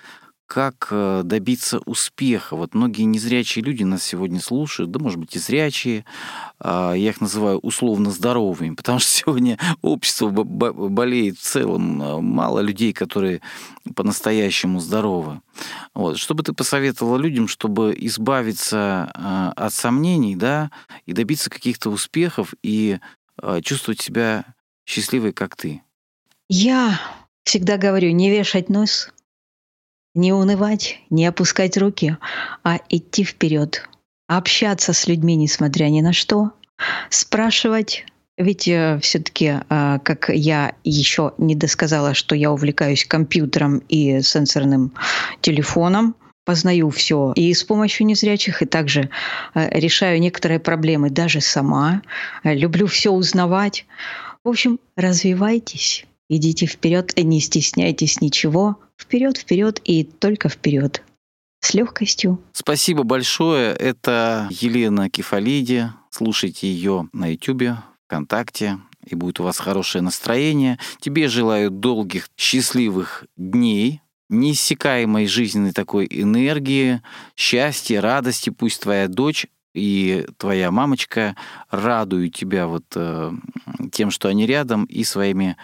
как 0.48 0.88
э, 0.92 1.22
добиться 1.26 1.80
успеха. 1.80 2.56
Вот 2.56 2.74
многие 2.74 3.04
незрячие 3.04 3.64
люди 3.64 3.84
нас 3.84 4.02
сегодня 4.02 4.40
слушают, 4.40 4.92
да, 4.92 5.00
может 5.00 5.20
быть, 5.20 5.36
и 5.36 5.40
зрячие. 5.40 6.06
А, 6.60 6.94
я 6.94 7.10
их 7.10 7.20
называю 7.20 7.60
условно 7.60 8.12
здоровыми, 8.12 8.74
потому 8.76 9.00
что 9.00 9.12
сегодня 9.12 9.60
общество 9.82 10.30
болеет 10.30 11.38
в 11.38 11.42
целом. 11.42 12.02
А, 12.02 12.22
мало 12.22 12.62
людей, 12.62 12.94
которые 12.94 13.42
по-настоящему 13.94 14.80
здоровы. 14.80 15.42
Вот. 15.94 16.18
Что 16.18 16.34
бы 16.34 16.44
ты 16.44 16.54
посоветовала 16.54 17.18
людям, 17.18 17.50
чтобы 17.50 17.94
избавиться 17.98 19.12
а, 19.14 19.52
от 19.54 19.74
сомнений, 19.74 20.38
да, 20.38 20.72
и 21.06 21.12
добиться 21.12 21.50
каких-то 21.50 21.90
успехов, 21.90 22.54
и 22.64 23.00
чувствовать 23.62 24.02
себя 24.02 24.46
счастливой, 24.84 25.32
как 25.32 25.56
ты? 25.56 25.84
Я 26.50 27.00
всегда 27.44 27.78
говорю, 27.78 28.10
не 28.12 28.32
вешать 28.32 28.68
нос, 28.68 29.12
не 30.18 30.34
унывать, 30.34 31.00
не 31.10 31.26
опускать 31.26 31.78
руки, 31.78 32.18
а 32.64 32.80
идти 32.90 33.24
вперед, 33.24 33.88
общаться 34.28 34.94
с 34.94 35.08
людьми, 35.08 35.36
несмотря 35.36 35.86
ни 35.86 36.02
на 36.02 36.12
что, 36.12 36.52
спрашивать, 37.10 38.06
ведь 38.38 38.68
э, 38.68 39.00
все-таки, 39.02 39.62
э, 39.68 40.00
как 40.04 40.30
я 40.30 40.74
еще 40.84 41.34
не 41.38 41.56
досказала, 41.56 42.14
что 42.14 42.36
я 42.36 42.52
увлекаюсь 42.52 43.06
компьютером 43.06 43.80
и 43.90 44.22
сенсорным 44.22 44.94
телефоном, 45.42 46.16
познаю 46.46 46.90
все 46.92 47.34
и 47.36 47.54
с 47.54 47.64
помощью 47.64 48.06
незрячих, 48.06 48.62
и 48.62 48.66
также 48.66 49.10
э, 49.54 49.70
решаю 49.80 50.20
некоторые 50.20 50.60
проблемы 50.60 51.10
даже 51.10 51.42
сама. 51.42 52.02
Люблю 52.44 52.88
все 52.88 53.12
узнавать. 53.12 53.86
В 54.44 54.50
общем, 54.50 54.80
развивайтесь, 54.96 56.06
идите 56.30 56.66
вперед, 56.66 57.14
не 57.18 57.40
стесняйтесь 57.40 58.22
ничего. 58.22 58.80
Вперед, 58.98 59.38
вперед 59.38 59.82
и 59.84 60.04
только 60.04 60.50
вперед. 60.50 61.04
С 61.60 61.74
легкостью. 61.74 62.40
Спасибо 62.54 63.04
большое. 63.04 63.74
Это 63.74 64.48
Елена 64.52 65.10
Кефалиди. 65.10 65.90
Слушайте 66.10 66.68
ее 66.68 67.10
на 67.14 67.32
YouTube, 67.32 67.78
ВКонтакте, 68.06 68.80
и 69.06 69.16
будет 69.16 69.40
у 69.40 69.44
вас 69.44 69.58
хорошее 69.58 70.04
настроение. 70.04 70.80
Тебе 71.00 71.28
желаю 71.28 71.72
долгих, 71.72 72.30
счастливых 72.38 73.26
дней, 73.36 74.02
неиссякаемой 74.30 75.28
жизненной 75.28 75.74
такой 75.74 76.08
энергии, 76.10 77.02
счастья, 77.36 78.02
радости. 78.02 78.50
Пусть 78.50 78.82
твоя 78.82 79.08
дочь 79.08 79.48
и 79.74 80.26
твоя 80.38 80.72
мамочка 80.72 81.36
радуют 81.70 82.34
тебя 82.36 82.68
вот 82.68 82.86
э, 82.96 83.32
тем, 83.92 84.12
что 84.12 84.28
они 84.28 84.46
рядом, 84.46 84.86
и 84.86 85.04
своими, 85.04 85.56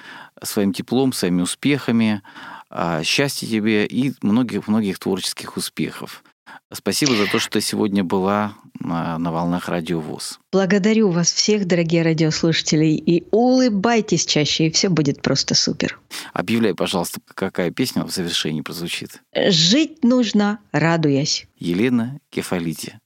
своим 0.43 0.73
теплом, 0.73 1.13
своими 1.13 1.41
успехами. 1.41 2.21
Э, 2.69 3.01
счастья 3.03 3.47
тебе 3.47 3.85
и 3.85 4.13
многих-многих 4.21 4.99
творческих 4.99 5.57
успехов. 5.57 6.23
Спасибо 6.71 7.15
за 7.15 7.27
то, 7.27 7.39
что 7.39 7.61
сегодня 7.61 8.03
была 8.03 8.55
на, 8.79 9.17
на 9.17 9.31
волнах 9.31 9.69
Радио 9.69 9.99
ВОЗ. 9.99 10.39
Благодарю 10.51 11.09
вас 11.09 11.31
всех, 11.31 11.65
дорогие 11.65 12.01
радиослушатели, 12.01 12.87
и 12.87 13.25
улыбайтесь 13.31 14.25
чаще, 14.25 14.67
и 14.67 14.71
все 14.71 14.89
будет 14.89 15.21
просто 15.21 15.55
супер. 15.55 15.99
Объявляй, 16.33 16.73
пожалуйста, 16.73 17.21
какая 17.33 17.71
песня 17.71 18.03
в 18.03 18.11
завершении 18.11 18.61
прозвучит. 18.61 19.21
Жить 19.35 20.03
нужно, 20.03 20.59
радуясь. 20.71 21.47
Елена 21.57 22.17
Кефалити. 22.29 22.97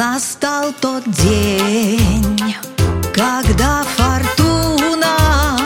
Настал 0.00 0.72
тот 0.80 1.04
день, 1.10 2.38
когда 3.12 3.84
фортуна 3.98 5.58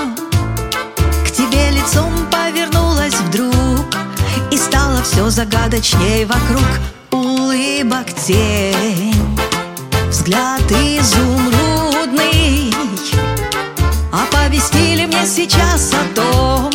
К 1.25 1.31
тебе 1.31 1.71
лицом 1.71 2.13
повернулась 2.33 3.15
вдруг 3.15 3.87
И 4.51 4.57
стало 4.57 5.05
все 5.05 5.31
загадочней 5.31 6.25
вокруг. 6.25 6.67
Улыбок 7.13 8.13
тень, 8.27 9.39
взгляд 10.09 10.69
изумрудный. 10.69 12.75
Оповестили 14.13 15.07
мне 15.07 15.25
сейчас 15.29 15.93
о 15.93 16.05
том 16.13 16.73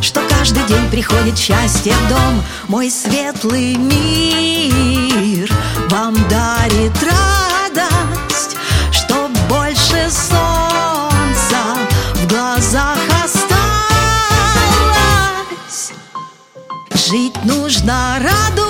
Что 0.00 0.22
каждый 0.30 0.64
день 0.64 0.88
приходит 0.90 1.36
счастье 1.36 1.92
в 1.92 2.08
дом. 2.08 2.42
Мой 2.68 2.90
светлый 2.90 3.76
мир 3.76 5.52
вам 5.92 6.14
дарит 6.30 6.96
радость 7.02 8.56
Чтоб 8.90 9.30
больше 9.46 10.10
солнца 10.10 11.60
в 12.14 12.26
глазах 12.28 12.98
осталось. 13.22 13.52
Жить 16.94 17.44
нужно 17.44 18.18
радуясь 18.20 18.61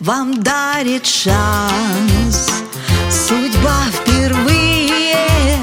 Вам 0.00 0.42
дарит 0.42 1.04
шанс. 1.06 2.48
Судьба 3.10 3.84
впервые. 3.92 5.58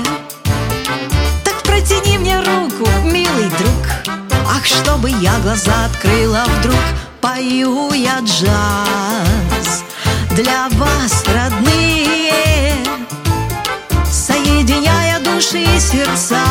Так 1.44 1.64
протяни 1.64 2.20
мне 2.20 2.38
руку, 2.42 2.88
милый 3.04 3.50
друг. 3.58 4.16
Ах, 4.48 4.64
чтобы 4.64 5.10
я 5.10 5.40
глаза 5.40 5.86
открыла 5.86 6.46
вдруг. 6.60 6.78
Пою 7.20 7.92
я 7.94 8.20
джаз 8.20 9.84
для 10.36 10.70
вас, 10.74 11.24
родные. 11.26 12.76
Соединяя 14.06 15.20
души 15.20 15.64
и 15.64 15.80
сердца 15.80 16.44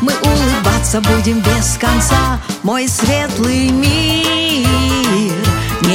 Мы 0.00 0.14
улыбаться 0.22 1.02
будем 1.02 1.40
без 1.40 1.76
конца. 1.78 2.40
Мой 2.62 2.88
светлый 2.88 3.68
мир 3.68 5.45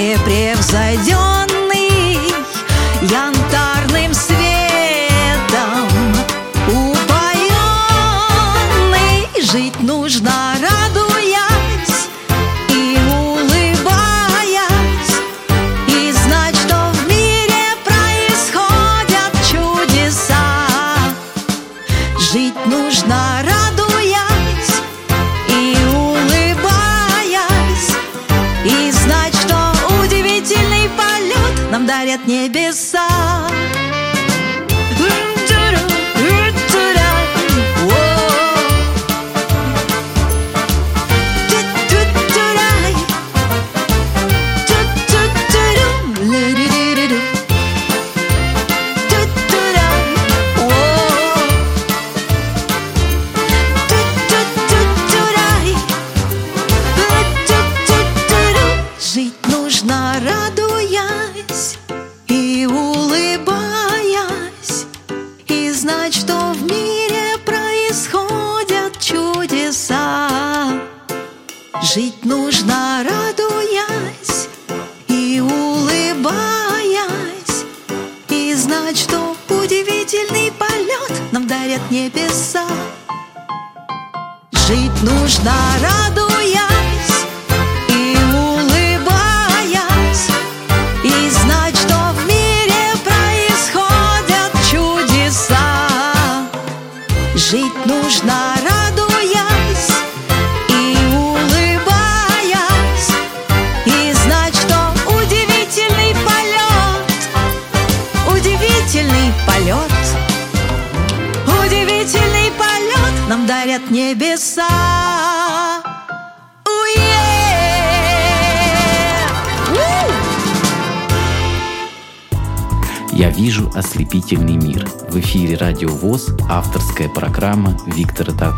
Непревзойденный 0.02 2.34
Янтарным 3.04 3.71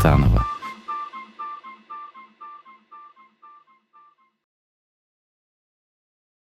ослепительный 0.04 0.53